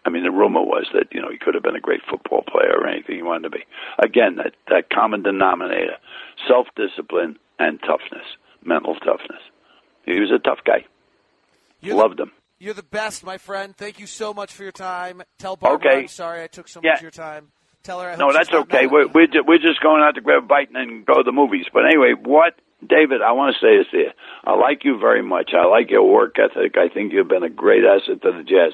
[0.05, 2.43] I mean, the rumor was that you know he could have been a great football
[2.43, 3.65] player or anything he wanted to be.
[3.99, 5.97] Again, that that common denominator:
[6.47, 8.25] self-discipline and toughness,
[8.63, 9.41] mental toughness.
[10.05, 10.85] He was a tough guy.
[11.81, 12.31] You're Loved the, him.
[12.59, 13.75] You're the best, my friend.
[13.75, 15.21] Thank you so much for your time.
[15.37, 15.99] Tell Barbara Okay.
[16.01, 16.91] I'm sorry I took so Yeah.
[16.91, 17.51] much of your time.
[17.83, 18.87] Tell her I No, that's okay.
[18.87, 21.23] We're we're, ju- we're just going out to grab a bite and then go to
[21.23, 21.65] the movies.
[21.71, 22.55] But anyway, what
[22.85, 23.21] David?
[23.21, 24.11] I want to say this here.
[24.43, 25.51] I like you very much.
[25.53, 26.75] I like your work ethic.
[26.77, 28.73] I think you've been a great asset to the Jazz.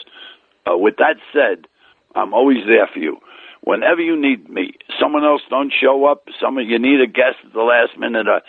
[0.65, 1.67] Uh, with that said,
[2.15, 3.17] I'm always there for you.
[3.61, 6.23] Whenever you need me, someone else don't show up.
[6.41, 8.27] Someone you need a guest at the last minute.
[8.27, 8.39] Uh,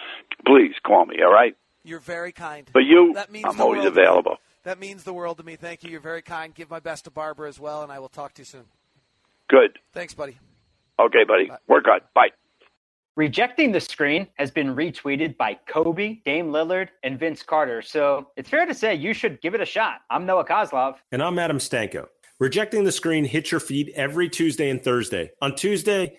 [0.46, 1.16] please call me.
[1.24, 1.54] All right.
[1.84, 2.68] You're very kind.
[2.72, 4.36] But you, that means I'm always available.
[4.64, 5.56] That means the world to me.
[5.56, 5.90] Thank you.
[5.90, 6.54] You're very kind.
[6.54, 8.64] Give my best to Barbara as well, and I will talk to you soon.
[9.48, 9.78] Good.
[9.92, 10.38] Thanks, buddy.
[10.98, 11.50] Okay, buddy.
[11.68, 12.00] Work on.
[12.14, 12.30] Bye.
[13.16, 17.80] Rejecting the screen has been retweeted by Kobe, Dame Lillard, and Vince Carter.
[17.82, 20.00] So it's fair to say you should give it a shot.
[20.10, 20.96] I'm Noah Kozlov.
[21.12, 22.08] And I'm Adam Stanko.
[22.40, 25.30] Rejecting the Screen hits your feed every Tuesday and Thursday.
[25.40, 26.18] On Tuesday,